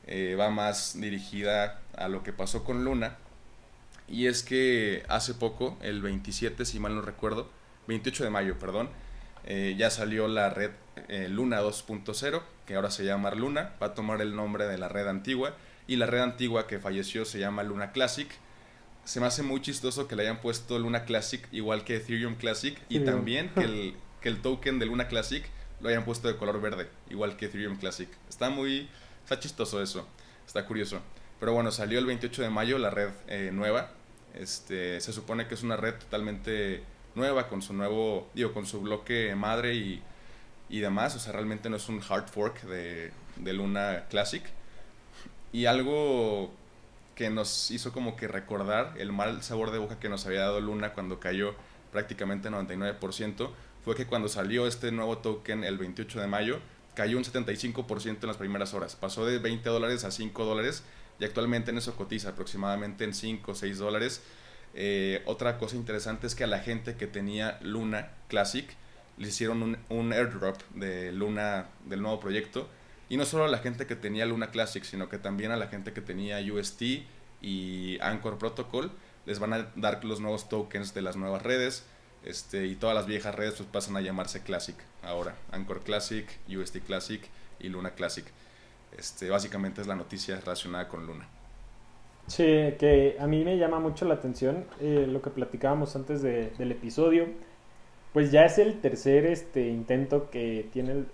eh, 0.07 0.37
va 0.39 0.51
más 0.51 1.01
dirigida 1.01 1.81
a 1.97 2.09
lo 2.09 2.23
que 2.23 2.33
pasó 2.33 2.65
con 2.65 2.85
Luna. 2.85 3.17
Y 4.07 4.27
es 4.27 4.43
que 4.43 5.03
hace 5.09 5.35
poco, 5.35 5.79
el 5.81 6.03
27, 6.03 6.65
si 6.65 6.79
mal 6.79 6.95
no 6.95 7.03
recuerdo, 7.03 7.49
28 7.89 8.25
de 8.25 8.31
mayo, 8.31 8.59
perdón, 8.59 8.91
eh, 9.47 9.75
ya 9.79 9.91
salió 9.91 10.29
la 10.29 10.51
red 10.51 10.71
eh, 11.09 11.29
Luna 11.29 11.63
2.0, 11.63 12.43
que 12.67 12.75
ahora 12.75 12.91
se 12.91 13.05
llama 13.05 13.31
Luna, 13.33 13.73
va 13.83 13.89
a 13.89 13.95
tomar 13.95 14.21
el 14.21 14.35
nombre 14.35 14.67
de 14.67 14.79
la 14.79 14.89
red 14.89 15.09
antigua, 15.09 15.55
y 15.87 15.97
la 15.97 16.07
red 16.07 16.21
antigua 16.21 16.67
que 16.67 16.79
falleció 16.79 17.25
se 17.25 17.39
llama 17.39 17.63
Luna 17.63 17.93
Classic. 17.93 18.29
Se 19.05 19.21
me 19.21 19.27
hace 19.27 19.43
muy 19.43 19.61
chistoso 19.61 20.09
que 20.09 20.17
le 20.17 20.23
hayan 20.23 20.41
puesto 20.41 20.79
Luna 20.79 21.05
Classic 21.05 21.47
igual 21.53 21.85
que 21.85 21.97
Ethereum 21.97 22.37
Classic, 22.37 22.79
y 22.89 23.01
también 23.01 23.51
que 23.51 23.65
el, 23.65 23.95
que 24.21 24.29
el 24.31 24.41
token 24.41 24.79
de 24.79 24.87
Luna 24.87 25.09
Classic 25.09 25.45
lo 25.81 25.89
hayan 25.89 26.05
puesto 26.05 26.29
de 26.29 26.37
color 26.37 26.61
verde, 26.61 26.89
igual 27.11 27.37
que 27.37 27.47
Ethereum 27.47 27.77
Classic. 27.77 28.09
Está 28.31 28.49
muy, 28.49 28.89
está 29.25 29.41
chistoso 29.41 29.83
eso, 29.83 30.07
está 30.47 30.65
curioso. 30.67 31.01
Pero 31.41 31.53
bueno, 31.53 31.71
salió 31.71 31.99
el 31.99 32.07
28 32.07 32.43
de 32.43 32.51
mayo 32.51 32.79
la 32.79 32.91
red 32.91 33.11
eh, 33.27 33.51
nueva. 33.53 33.91
Este, 34.35 35.01
se 35.01 35.13
supone 35.13 35.49
que 35.49 35.55
es 35.55 35.63
una 35.63 35.77
red 35.77 35.95
totalmente 35.95 36.83
nueva 37.15 37.49
con 37.49 37.63
su 37.63 37.73
nuevo, 37.73 38.29
digo, 38.35 38.53
con 38.53 38.67
su 38.67 38.81
bloque 38.81 39.35
madre 39.35 39.75
y, 39.75 40.03
y 40.69 40.81
demás. 40.81 41.17
O 41.17 41.19
sea, 41.19 41.33
realmente 41.33 41.69
no 41.69 41.77
es 41.77 41.89
un 41.89 42.01
hard 42.09 42.29
fork 42.29 42.63
de, 42.63 43.13
de 43.37 43.53
Luna 43.53 44.05
Classic. 44.09 44.45
Y 45.53 45.67
algo 45.67 46.53
que 47.15 47.31
nos 47.31 47.71
hizo 47.71 47.93
como 47.93 48.17
que 48.17 48.29
recordar 48.29 48.95
el 48.99 49.13
mal 49.13 49.43
sabor 49.43 49.71
de 49.71 49.79
boca 49.79 50.01
que 50.01 50.09
nos 50.09 50.27
había 50.27 50.41
dado 50.41 50.61
Luna 50.61 50.93
cuando 50.93 51.21
cayó 51.21 51.55
prácticamente 51.93 52.51
99%, 52.51 53.51
fue 53.85 53.95
que 53.95 54.07
cuando 54.07 54.29
salió 54.29 54.67
este 54.67 54.91
nuevo 54.91 55.19
token 55.19 55.63
el 55.63 55.79
28 55.79 56.21
de 56.21 56.27
mayo, 56.27 56.59
cayó 56.95 57.19
un 57.19 57.25
75% 57.25 58.19
en 58.23 58.27
las 58.27 58.37
primeras 58.37 58.75
horas. 58.75 58.97
Pasó 58.97 59.27
de 59.27 59.39
20 59.39 59.69
dólares 59.69 60.05
a 60.05 60.11
5 60.11 60.45
dólares 60.45 60.83
y 61.19 61.25
actualmente 61.25 61.71
en 61.71 61.79
eso 61.79 61.95
cotiza 61.95 62.31
aproximadamente 62.31 63.05
en 63.05 63.15
5 63.15 63.53
o 63.53 63.55
6 63.55 63.79
dólares. 63.79 64.23
Eh, 64.75 65.23
otra 65.27 65.59
cosa 65.59 65.77
interesante 65.77 66.27
es 66.27 66.35
que 66.35 66.45
a 66.45 66.49
la 66.49 66.59
gente 66.59 66.97
que 66.97 67.07
tenía 67.07 67.59
Luna 67.63 68.11
Classic 68.29 68.69
le 69.17 69.29
hicieron 69.29 69.63
un, 69.63 69.79
un, 69.89 70.13
airdrop 70.13 70.61
de 70.75 71.13
Luna 71.13 71.69
del 71.85 72.03
nuevo 72.03 72.19
proyecto. 72.21 72.69
Y 73.09 73.17
no 73.17 73.25
solo 73.25 73.45
a 73.45 73.49
la 73.49 73.59
gente 73.59 73.87
que 73.87 73.97
tenía 73.97 74.27
Luna 74.27 74.51
Classic, 74.51 74.83
sino 74.83 75.09
que 75.09 75.19
también 75.19 75.53
a 75.53 75.57
la 75.57 75.69
gente 75.69 75.93
que 75.93 76.01
tenía 76.01 76.41
UST 76.41 76.83
y 77.41 77.99
Anchor 78.01 78.39
Protocol 78.39 78.91
les 79.27 79.39
van 79.39 79.53
a 79.53 79.71
dar 79.77 80.05
los 80.05 80.21
nuevos 80.21 80.49
tokens 80.49 80.95
de 80.95 81.03
las 81.03 81.17
nuevas 81.17 81.43
redes. 81.43 81.85
Este, 82.25 82.67
y 82.67 82.75
todas 82.77 82.97
las 82.97 83.07
viejas 83.07 83.35
redes 83.35 83.55
pues 83.55 83.69
pasan 83.69 83.97
a 83.97 84.01
llamarse 84.01 84.43
Classic 84.43 84.77
ahora. 85.03 85.35
Anchor 85.53 85.81
Classic, 85.81 86.27
UST 86.49 86.79
Classic 86.79 87.23
y 87.61 87.69
Luna 87.69 87.91
Classic. 87.91 88.25
Este, 88.97 89.29
básicamente 89.29 89.81
es 89.81 89.87
la 89.87 89.95
noticia 89.95 90.41
relacionada 90.41 90.89
con 90.89 91.07
Luna. 91.07 91.29
Sí, 92.27 92.45
que 92.79 93.17
a 93.21 93.27
mí 93.27 93.45
me 93.45 93.59
llama 93.59 93.81
mucho 93.81 94.07
la 94.07 94.15
atención 94.15 94.65
eh, 94.81 95.07
lo 95.07 95.21
que 95.21 95.31
platicábamos 95.31 95.95
antes 95.97 96.23
de, 96.23 96.51
del 96.57 96.73
episodio. 96.73 97.27
Pues 98.15 98.31
ya 98.31 98.45
es 98.45 98.59
el 98.59 98.81
tercer 98.81 99.27
este 99.27 99.69
intento 99.69 100.31
que 100.31 100.69
tiene, 100.73 101.05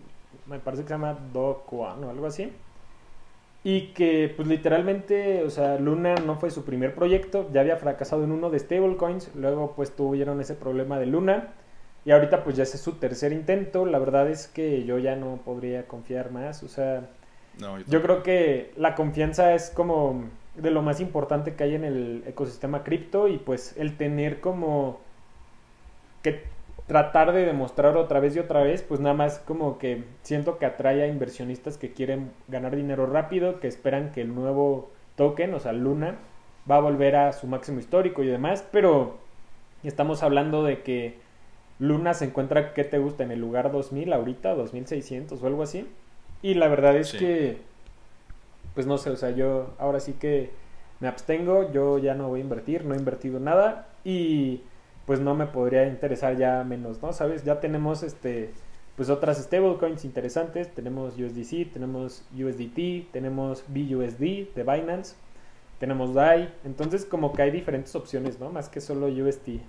me 0.46 0.60
parece 0.60 0.82
que 0.82 0.88
se 0.88 0.94
llama 0.94 1.18
Do 1.32 1.64
o 1.70 1.86
algo 1.86 2.26
así. 2.26 2.52
Y 3.62 3.88
que 3.88 4.32
pues 4.34 4.48
literalmente, 4.48 5.44
o 5.44 5.50
sea, 5.50 5.78
Luna 5.78 6.14
no 6.14 6.36
fue 6.36 6.50
su 6.50 6.64
primer 6.64 6.94
proyecto, 6.94 7.48
ya 7.52 7.60
había 7.60 7.76
fracasado 7.76 8.24
en 8.24 8.32
uno 8.32 8.48
de 8.50 8.58
stablecoins, 8.58 9.34
luego 9.34 9.74
pues 9.76 9.94
tuvieron 9.94 10.40
ese 10.40 10.54
problema 10.54 10.98
de 10.98 11.06
Luna. 11.06 11.48
Y 12.04 12.12
ahorita 12.12 12.42
pues 12.44 12.56
ya 12.56 12.62
ese 12.62 12.76
es 12.78 12.82
su 12.82 12.92
tercer 12.92 13.32
intento, 13.32 13.84
la 13.84 13.98
verdad 13.98 14.30
es 14.30 14.48
que 14.48 14.84
yo 14.84 14.98
ya 14.98 15.16
no 15.16 15.38
podría 15.44 15.86
confiar 15.86 16.30
más, 16.30 16.62
o 16.62 16.68
sea, 16.68 17.10
No, 17.58 17.78
yo 17.78 17.84
yo 17.86 18.02
creo 18.02 18.22
que 18.22 18.72
la 18.76 18.94
confianza 18.94 19.54
es 19.54 19.70
como 19.70 20.24
de 20.56 20.70
lo 20.70 20.82
más 20.82 21.00
importante 21.00 21.54
que 21.54 21.64
hay 21.64 21.74
en 21.74 21.84
el 21.84 22.24
ecosistema 22.26 22.82
cripto 22.84 23.28
y 23.28 23.38
pues 23.38 23.74
el 23.76 23.96
tener 23.96 24.40
como 24.40 25.00
que 26.22 26.44
tratar 26.90 27.30
de 27.30 27.46
demostrar 27.46 27.96
otra 27.96 28.18
vez 28.18 28.34
y 28.34 28.40
otra 28.40 28.64
vez, 28.64 28.82
pues 28.82 28.98
nada 28.98 29.14
más 29.14 29.38
como 29.38 29.78
que 29.78 30.02
siento 30.22 30.58
que 30.58 30.66
atrae 30.66 31.04
a 31.04 31.06
inversionistas 31.06 31.78
que 31.78 31.92
quieren 31.92 32.32
ganar 32.48 32.74
dinero 32.74 33.06
rápido, 33.06 33.60
que 33.60 33.68
esperan 33.68 34.10
que 34.10 34.22
el 34.22 34.34
nuevo 34.34 34.90
token, 35.14 35.54
o 35.54 35.60
sea, 35.60 35.72
Luna, 35.72 36.16
va 36.68 36.78
a 36.78 36.80
volver 36.80 37.14
a 37.14 37.32
su 37.32 37.46
máximo 37.46 37.78
histórico 37.78 38.24
y 38.24 38.26
demás, 38.26 38.66
pero 38.72 39.18
estamos 39.84 40.24
hablando 40.24 40.64
de 40.64 40.82
que 40.82 41.14
Luna 41.78 42.12
se 42.12 42.24
encuentra, 42.24 42.74
¿qué 42.74 42.82
te 42.82 42.98
gusta? 42.98 43.22
En 43.22 43.30
el 43.30 43.38
lugar 43.40 43.70
2000 43.70 44.12
ahorita, 44.12 44.56
2600 44.56 45.40
o 45.40 45.46
algo 45.46 45.62
así. 45.62 45.86
Y 46.42 46.54
la 46.54 46.66
verdad 46.66 46.96
es 46.96 47.10
Sí. 47.10 47.18
que, 47.18 47.58
pues 48.74 48.88
no 48.88 48.98
sé, 48.98 49.10
o 49.10 49.16
sea, 49.16 49.30
yo 49.30 49.74
ahora 49.78 50.00
sí 50.00 50.14
que 50.14 50.50
me 50.98 51.06
abstengo, 51.06 51.70
yo 51.70 51.98
ya 51.98 52.14
no 52.14 52.26
voy 52.26 52.40
a 52.40 52.42
invertir, 52.42 52.84
no 52.84 52.94
he 52.94 52.98
invertido 52.98 53.38
nada 53.38 53.86
y 54.02 54.62
pues 55.06 55.20
no 55.20 55.34
me 55.34 55.46
podría 55.46 55.86
interesar 55.86 56.36
ya 56.36 56.64
menos, 56.64 57.02
¿no? 57.02 57.12
¿Sabes? 57.12 57.44
Ya 57.44 57.60
tenemos 57.60 58.02
este 58.02 58.52
pues 58.96 59.08
otras 59.08 59.38
stablecoins 59.42 60.04
interesantes, 60.04 60.74
tenemos 60.74 61.14
USDC, 61.14 61.72
tenemos 61.72 62.22
USDT, 62.34 63.10
tenemos 63.10 63.64
BUSD 63.68 64.52
de 64.54 64.62
Binance, 64.62 65.14
tenemos 65.78 66.12
DAI, 66.12 66.52
entonces 66.64 67.06
como 67.06 67.32
que 67.32 67.40
hay 67.40 67.50
diferentes 67.50 67.94
opciones, 67.94 68.38
¿no? 68.38 68.50
Más 68.50 68.68
que 68.68 68.82
solo 68.82 69.06
USD. 69.06 69.60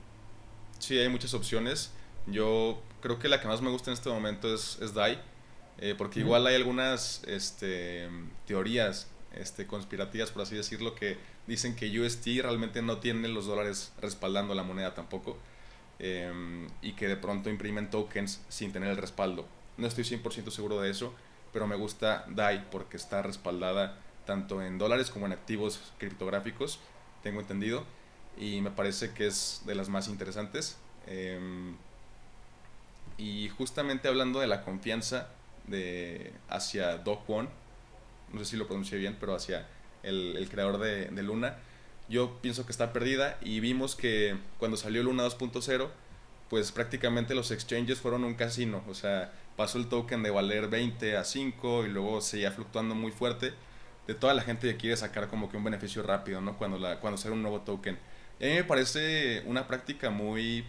Sí, 0.80 0.98
hay 0.98 1.08
muchas 1.08 1.34
opciones. 1.34 1.94
Yo 2.28 2.82
creo 3.00 3.20
que 3.20 3.30
la 3.30 3.40
que 3.40 3.48
más 3.48 3.62
me 3.62 3.70
gusta 3.70 3.90
en 3.92 3.94
este 3.94 4.10
momento 4.10 4.54
es, 4.54 4.78
es 4.82 4.94
DAI, 4.94 5.18
eh, 5.78 5.96
porque 5.98 6.20
igual 6.20 6.46
hay 6.46 6.56
algunas 6.56 7.24
este, 7.26 8.10
teorías 8.46 9.10
este, 9.36 9.68
conspirativas, 9.68 10.32
por 10.32 10.44
así 10.44 10.56
decirlo, 10.56 10.96
que 10.96 11.18
dicen 11.48 11.76
que 11.76 12.00
UST 12.00 12.26
realmente 12.42 12.82
no 12.82 12.98
tiene 12.98 13.28
los 13.28 13.46
dólares 13.46 13.94
respaldando 14.02 14.54
la 14.54 14.64
moneda 14.64 14.94
tampoco, 14.94 15.38
eh, 16.00 16.68
y 16.82 16.94
que 16.94 17.08
de 17.08 17.18
pronto 17.18 17.50
imprimen 17.50 17.90
tokens 17.90 18.42
sin 18.50 18.72
tener 18.72 18.90
el 18.90 18.98
respaldo. 18.98 19.46
No 19.78 19.88
estoy 19.88 20.04
100% 20.04 20.52
seguro 20.52 20.82
de 20.82 20.90
eso, 20.90 21.14
pero 21.54 21.68
me 21.68 21.76
gusta 21.76 22.26
DAI 22.30 22.70
porque 22.72 22.98
está 22.98 23.22
respaldada 23.22 23.98
tanto 24.26 24.62
en 24.62 24.78
dólares 24.78 25.10
como 25.10 25.26
en 25.26 25.32
activos 25.32 25.94
criptográficos, 25.98 26.80
tengo 27.24 27.40
entendido, 27.40 27.86
y 28.38 28.62
me 28.62 28.72
parece 28.72 29.12
que 29.14 29.28
es 29.28 29.62
de 29.66 29.76
las 29.76 29.90
más 29.90 30.08
interesantes. 30.08 30.78
Em, 31.08 31.76
y 33.18 33.50
justamente 33.50 34.08
hablando 34.08 34.40
de 34.40 34.48
la 34.48 34.64
confianza 34.64 35.30
de 35.68 36.34
hacia 36.50 36.98
Do 36.98 37.20
Kwon, 37.20 37.50
no 38.34 38.40
sé 38.40 38.52
si 38.52 38.58
lo 38.58 38.68
pronuncié 38.68 38.98
bien, 38.98 39.18
pero 39.20 39.36
hacia 39.36 39.68
el, 40.04 40.48
creador 40.50 40.80
de, 40.80 41.24
Luna, 41.24 41.58
yo 42.10 42.40
pienso 42.42 42.66
que 42.66 42.72
está 42.72 42.94
perdida 42.94 43.38
y 43.42 43.60
vimos 43.60 43.96
que 43.96 44.38
cuando 44.58 44.78
salió 44.78 45.04
Luna 45.04 45.26
2.0, 45.26 45.90
pues 46.50 46.72
prácticamente 46.72 47.36
los 47.36 47.52
exchanges 47.52 48.00
fueron 48.00 48.24
un 48.24 48.36
casino, 48.36 48.84
o 48.88 48.94
sea, 48.94 49.32
pasó 49.56 49.78
el 49.78 49.88
token 49.88 50.24
de 50.24 50.32
valer 50.32 50.68
20 50.68 51.18
a 51.18 51.24
5 51.24 51.86
y 51.86 51.90
luego 51.90 52.22
seguía 52.22 52.52
fluctuando 52.52 52.96
muy 52.96 53.12
fuerte 53.12 53.54
de 54.08 54.16
toda 54.16 54.34
la 54.34 54.42
gente 54.42 54.68
que 54.68 54.78
quiere 54.78 54.98
sacar 54.98 55.28
como 55.28 55.50
que 55.50 55.58
un 55.58 55.64
beneficio 55.64 56.04
rápido, 56.04 56.42
¿no? 56.42 56.58
Cuando, 56.58 56.78
la, 56.78 57.00
cuando 57.00 57.18
sale 57.18 57.36
un 57.36 57.42
nuevo 57.42 57.62
token. 57.62 57.98
Y 58.40 58.46
a 58.46 58.48
mí 58.50 58.56
me 58.56 58.64
parece 58.64 59.44
una 59.46 59.68
práctica 59.68 60.10
muy 60.10 60.66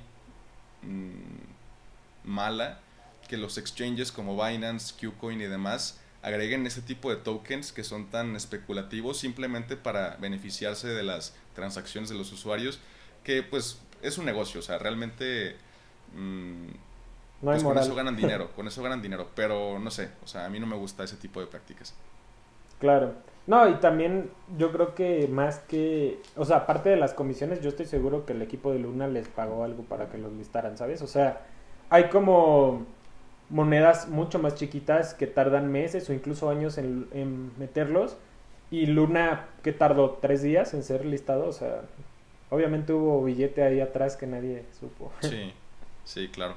mm, 0.82 2.28
mala 2.28 2.80
que 3.28 3.36
los 3.36 3.56
exchanges 3.56 4.12
como 4.12 4.36
Binance, 4.36 4.94
Qcoin 4.94 5.40
y 5.40 5.46
demás 5.46 6.01
agreguen 6.22 6.66
ese 6.66 6.80
tipo 6.82 7.10
de 7.10 7.16
tokens 7.16 7.72
que 7.72 7.84
son 7.84 8.06
tan 8.06 8.36
especulativos 8.36 9.18
simplemente 9.18 9.76
para 9.76 10.16
beneficiarse 10.16 10.88
de 10.88 11.02
las 11.02 11.34
transacciones 11.54 12.08
de 12.08 12.16
los 12.16 12.32
usuarios, 12.32 12.80
que 13.24 13.42
pues 13.42 13.80
es 14.02 14.18
un 14.18 14.24
negocio, 14.24 14.60
o 14.60 14.62
sea, 14.62 14.78
realmente 14.78 15.56
mm, 16.14 16.66
No 17.42 17.50
hay 17.50 17.60
pues 17.60 17.62
con 17.64 17.78
eso 17.78 17.94
ganan 17.94 18.16
dinero, 18.16 18.50
con 18.56 18.66
eso 18.68 18.82
ganan 18.82 19.02
dinero, 19.02 19.28
pero 19.34 19.78
no 19.78 19.90
sé, 19.90 20.10
o 20.24 20.26
sea, 20.26 20.46
a 20.46 20.48
mí 20.48 20.60
no 20.60 20.66
me 20.66 20.76
gusta 20.76 21.04
ese 21.04 21.16
tipo 21.16 21.40
de 21.40 21.46
prácticas. 21.46 21.94
Claro. 22.78 23.14
No, 23.46 23.68
y 23.68 23.74
también 23.74 24.30
yo 24.56 24.70
creo 24.70 24.94
que 24.94 25.26
más 25.26 25.58
que, 25.58 26.20
o 26.36 26.44
sea, 26.44 26.58
aparte 26.58 26.90
de 26.90 26.96
las 26.96 27.12
comisiones, 27.12 27.60
yo 27.60 27.70
estoy 27.70 27.86
seguro 27.86 28.24
que 28.24 28.34
el 28.34 28.42
equipo 28.42 28.72
de 28.72 28.78
Luna 28.78 29.08
les 29.08 29.28
pagó 29.28 29.64
algo 29.64 29.82
para 29.82 30.08
que 30.08 30.18
los 30.18 30.32
listaran, 30.32 30.78
¿sabes? 30.78 31.02
O 31.02 31.08
sea, 31.08 31.44
hay 31.90 32.08
como 32.08 32.86
monedas 33.50 34.08
mucho 34.08 34.38
más 34.38 34.54
chiquitas 34.54 35.14
que 35.14 35.26
tardan 35.26 35.70
meses 35.70 36.08
o 36.08 36.12
incluso 36.12 36.50
años 36.50 36.78
en, 36.78 37.08
en 37.12 37.52
meterlos. 37.58 38.16
Y 38.70 38.86
Luna, 38.86 39.48
que 39.62 39.72
tardó 39.72 40.18
tres 40.22 40.42
días 40.42 40.72
en 40.72 40.82
ser 40.82 41.04
listado, 41.04 41.46
o 41.46 41.52
sea, 41.52 41.82
obviamente 42.48 42.92
hubo 42.92 43.22
billete 43.22 43.62
ahí 43.62 43.80
atrás 43.80 44.16
que 44.16 44.26
nadie 44.26 44.64
supo. 44.78 45.12
Sí, 45.20 45.52
sí, 46.04 46.28
claro. 46.28 46.56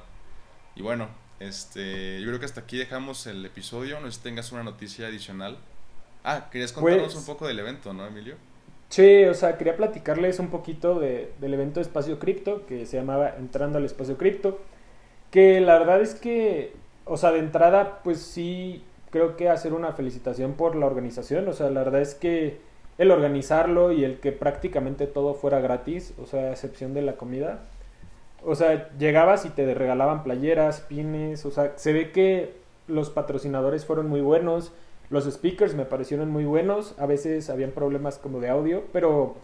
Y 0.76 0.82
bueno, 0.82 1.10
este, 1.40 2.22
yo 2.22 2.28
creo 2.28 2.40
que 2.40 2.46
hasta 2.46 2.62
aquí 2.62 2.78
dejamos 2.78 3.28
el 3.28 3.46
episodio. 3.46 4.00
No 4.00 4.10
sé 4.10 4.18
si 4.18 4.24
tengas 4.24 4.52
una 4.52 4.64
noticia 4.64 5.08
adicional. 5.08 5.58
Ah, 6.24 6.50
querías 6.52 6.72
contarnos 6.72 7.14
pues 7.14 7.16
un 7.16 7.26
poco 7.26 7.48
del 7.48 7.60
evento, 7.60 7.94
¿no, 7.94 8.06
Emilio? 8.08 8.36
Sí, 8.90 9.26
o 9.26 9.34
sea, 9.34 9.58
quería 9.58 9.76
platicarles 9.76 10.40
un 10.40 10.50
poquito 10.50 11.00
de, 11.00 11.34
del 11.40 11.54
evento 11.54 11.80
de 11.80 11.84
Espacio 11.84 12.18
Cripto 12.20 12.66
que 12.66 12.86
se 12.86 12.98
llamaba 12.98 13.36
Entrando 13.38 13.78
al 13.78 13.86
Espacio 13.86 14.18
Cripto. 14.18 14.60
Que 15.36 15.60
la 15.60 15.78
verdad 15.78 16.00
es 16.00 16.16
que, 16.16 16.72
o 17.04 17.18
sea, 17.18 17.34
de 17.34 17.40
entrada, 17.40 18.00
pues 18.06 18.20
sí, 18.20 18.86
creo 19.10 19.36
que 19.36 19.50
hacer 19.50 19.74
una 19.74 19.92
felicitación 19.92 20.54
por 20.54 20.78
la 20.78 20.86
organización. 20.86 21.46
O 21.50 21.52
sea, 21.52 21.70
la 21.70 21.84
verdad 21.84 22.00
es 22.00 22.16
que 22.16 22.60
el 22.98 23.12
organizarlo 23.12 23.92
y 23.92 24.06
el 24.06 24.22
que 24.22 24.32
prácticamente 24.32 25.08
todo 25.08 25.34
fuera 25.34 25.60
gratis, 25.60 26.14
o 26.24 26.26
sea, 26.26 26.44
a 26.44 26.52
excepción 26.52 26.94
de 26.94 27.02
la 27.02 27.18
comida. 27.18 27.66
O 28.46 28.56
sea, 28.56 28.90
llegabas 28.98 29.46
y 29.46 29.50
te 29.50 29.74
regalaban 29.74 30.24
playeras, 30.24 30.80
pines, 30.80 31.46
o 31.46 31.52
sea, 31.52 31.74
se 31.76 31.92
ve 31.92 32.14
que 32.14 32.54
los 32.88 33.10
patrocinadores 33.10 33.84
fueron 33.84 34.08
muy 34.08 34.22
buenos, 34.22 34.72
los 35.10 35.26
speakers 35.26 35.76
me 35.76 35.84
parecieron 35.84 36.32
muy 36.32 36.46
buenos, 36.46 36.96
a 36.98 37.08
veces 37.08 37.50
habían 37.50 37.72
problemas 37.72 38.20
como 38.20 38.40
de 38.40 38.48
audio, 38.48 38.86
pero 38.94 39.36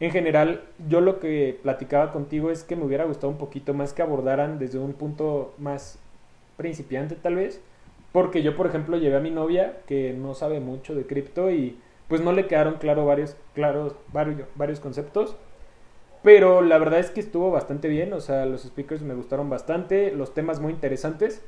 en 0.00 0.10
general 0.10 0.62
yo 0.88 1.00
lo 1.00 1.20
que 1.20 1.58
platicaba 1.62 2.12
contigo 2.12 2.50
es 2.50 2.64
que 2.64 2.76
me 2.76 2.84
hubiera 2.84 3.04
gustado 3.04 3.28
un 3.28 3.38
poquito 3.38 3.74
más 3.74 3.92
que 3.92 4.02
abordaran 4.02 4.58
desde 4.58 4.78
un 4.78 4.92
punto 4.92 5.54
más 5.58 5.98
principiante 6.56 7.14
tal 7.14 7.36
vez, 7.36 7.60
porque 8.12 8.42
yo 8.42 8.56
por 8.56 8.66
ejemplo 8.66 8.98
llevé 8.98 9.16
a 9.16 9.20
mi 9.20 9.30
novia 9.30 9.78
que 9.86 10.12
no 10.12 10.34
sabe 10.34 10.60
mucho 10.60 10.94
de 10.94 11.06
cripto 11.06 11.50
y 11.50 11.78
pues 12.08 12.20
no 12.20 12.32
le 12.32 12.46
quedaron 12.46 12.74
claro 12.74 13.04
varios, 13.04 13.36
claros, 13.54 13.94
varios, 14.12 14.46
varios 14.54 14.80
conceptos. 14.80 15.36
Pero 16.22 16.60
la 16.60 16.78
verdad 16.78 16.98
es 16.98 17.10
que 17.10 17.20
estuvo 17.20 17.50
bastante 17.50 17.88
bien, 17.88 18.12
o 18.12 18.20
sea, 18.20 18.46
los 18.46 18.62
speakers 18.62 19.02
me 19.02 19.14
gustaron 19.14 19.48
bastante, 19.48 20.10
los 20.12 20.34
temas 20.34 20.60
muy 20.60 20.72
interesantes. 20.72 21.42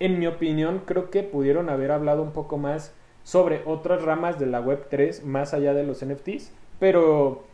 En 0.00 0.18
mi 0.18 0.26
opinión, 0.26 0.82
creo 0.84 1.10
que 1.10 1.22
pudieron 1.22 1.68
haber 1.68 1.92
hablado 1.92 2.22
un 2.22 2.32
poco 2.32 2.58
más 2.58 2.92
sobre 3.22 3.62
otras 3.66 4.02
ramas 4.02 4.38
de 4.38 4.46
la 4.46 4.60
Web 4.60 4.86
3 4.90 5.24
más 5.24 5.54
allá 5.54 5.74
de 5.74 5.84
los 5.84 6.04
NFTs, 6.04 6.52
pero 6.78 7.44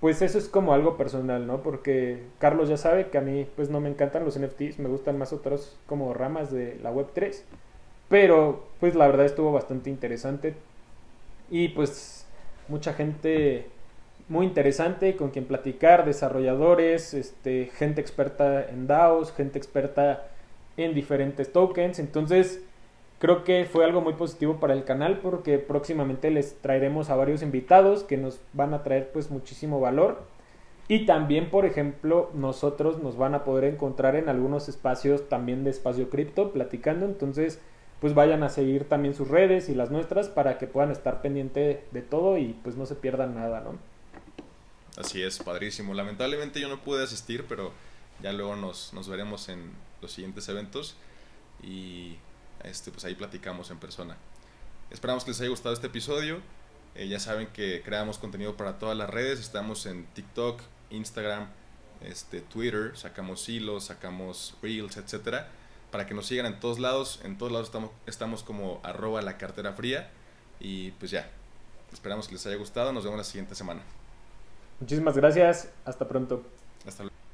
pues 0.00 0.22
eso 0.22 0.38
es 0.38 0.48
como 0.48 0.72
algo 0.72 0.96
personal, 0.96 1.46
¿no? 1.46 1.62
Porque 1.62 2.22
Carlos 2.38 2.68
ya 2.68 2.76
sabe 2.76 3.08
que 3.08 3.18
a 3.18 3.20
mí 3.20 3.46
pues 3.56 3.68
no 3.68 3.80
me 3.80 3.88
encantan 3.88 4.24
los 4.24 4.38
NFTs, 4.38 4.78
me 4.78 4.88
gustan 4.88 5.18
más 5.18 5.32
otras 5.32 5.76
como 5.86 6.14
ramas 6.14 6.52
de 6.52 6.78
la 6.82 6.90
Web 6.92 7.08
3. 7.14 7.44
Pero 8.08 8.64
pues 8.80 8.94
la 8.94 9.06
verdad 9.06 9.26
estuvo 9.26 9.52
bastante 9.52 9.90
interesante. 9.90 10.54
Y 11.50 11.68
pues 11.70 12.26
mucha 12.68 12.92
gente 12.94 13.66
muy 14.28 14.46
interesante 14.46 15.16
con 15.16 15.30
quien 15.30 15.46
platicar, 15.46 16.04
desarrolladores, 16.04 17.14
este, 17.14 17.70
gente 17.74 18.00
experta 18.00 18.68
en 18.68 18.86
DAOs, 18.86 19.32
gente 19.32 19.58
experta 19.58 20.28
en 20.76 20.94
diferentes 20.94 21.52
tokens. 21.52 21.98
Entonces, 21.98 22.62
creo 23.18 23.44
que 23.44 23.64
fue 23.64 23.84
algo 23.84 24.00
muy 24.00 24.14
positivo 24.14 24.60
para 24.60 24.74
el 24.74 24.84
canal 24.84 25.18
porque 25.18 25.58
próximamente 25.58 26.30
les 26.30 26.56
traeremos 26.60 27.10
a 27.10 27.16
varios 27.16 27.42
invitados 27.42 28.04
que 28.04 28.16
nos 28.16 28.40
van 28.52 28.74
a 28.74 28.82
traer 28.82 29.10
pues 29.12 29.30
muchísimo 29.30 29.80
valor. 29.80 30.22
Y 30.90 31.04
también, 31.04 31.50
por 31.50 31.66
ejemplo, 31.66 32.30
nosotros 32.32 33.02
nos 33.02 33.18
van 33.18 33.34
a 33.34 33.44
poder 33.44 33.64
encontrar 33.64 34.16
en 34.16 34.30
algunos 34.30 34.70
espacios 34.70 35.28
también 35.28 35.62
de 35.62 35.70
espacio 35.70 36.08
cripto 36.08 36.50
platicando. 36.50 37.04
Entonces, 37.04 37.60
pues 38.00 38.14
vayan 38.14 38.42
a 38.42 38.48
seguir 38.48 38.88
también 38.88 39.14
sus 39.14 39.28
redes 39.28 39.68
y 39.68 39.74
las 39.74 39.90
nuestras 39.90 40.28
para 40.28 40.56
que 40.56 40.66
puedan 40.66 40.90
estar 40.90 41.20
pendiente 41.20 41.84
de 41.90 42.02
todo 42.02 42.38
y 42.38 42.56
pues 42.62 42.76
no 42.76 42.86
se 42.86 42.94
pierdan 42.94 43.34
nada, 43.34 43.60
¿no? 43.60 43.78
Así 44.96 45.22
es, 45.22 45.38
padrísimo. 45.40 45.92
Lamentablemente 45.92 46.58
yo 46.58 46.68
no 46.68 46.80
pude 46.80 47.04
asistir, 47.04 47.44
pero 47.46 47.72
ya 48.22 48.32
luego 48.32 48.56
nos, 48.56 48.94
nos 48.94 49.08
veremos 49.08 49.50
en 49.50 49.70
los 50.00 50.12
siguientes 50.12 50.48
eventos 50.48 50.96
y 51.62 52.16
este, 52.64 52.90
pues 52.90 53.04
ahí 53.04 53.14
platicamos 53.14 53.70
en 53.70 53.78
persona. 53.78 54.16
Esperamos 54.90 55.24
que 55.24 55.30
les 55.30 55.40
haya 55.40 55.50
gustado 55.50 55.74
este 55.74 55.88
episodio. 55.88 56.40
Eh, 56.94 57.08
ya 57.08 57.20
saben 57.20 57.48
que 57.48 57.82
creamos 57.84 58.18
contenido 58.18 58.56
para 58.56 58.78
todas 58.78 58.96
las 58.96 59.10
redes. 59.10 59.40
Estamos 59.40 59.86
en 59.86 60.06
TikTok, 60.06 60.60
Instagram, 60.90 61.48
este, 62.02 62.40
Twitter, 62.40 62.96
sacamos 62.96 63.48
hilos, 63.48 63.84
sacamos 63.84 64.56
reels, 64.62 64.96
etcétera 64.96 65.48
para 65.90 66.06
que 66.06 66.14
nos 66.14 66.26
sigan 66.26 66.46
en 66.46 66.60
todos 66.60 66.78
lados. 66.78 67.20
En 67.24 67.38
todos 67.38 67.52
lados 67.52 67.68
estamos, 67.68 67.90
estamos 68.06 68.42
como 68.42 68.80
arroba 68.82 69.22
la 69.22 69.38
cartera 69.38 69.72
fría. 69.72 70.10
Y 70.60 70.90
pues 70.92 71.10
ya, 71.10 71.30
esperamos 71.92 72.28
que 72.28 72.34
les 72.34 72.46
haya 72.46 72.56
gustado. 72.56 72.92
Nos 72.92 73.04
vemos 73.04 73.18
la 73.18 73.24
siguiente 73.24 73.54
semana. 73.54 73.82
Muchísimas 74.80 75.16
gracias. 75.16 75.70
Hasta 75.84 76.06
pronto. 76.06 76.42
Hasta 76.86 77.04
luego. 77.04 77.27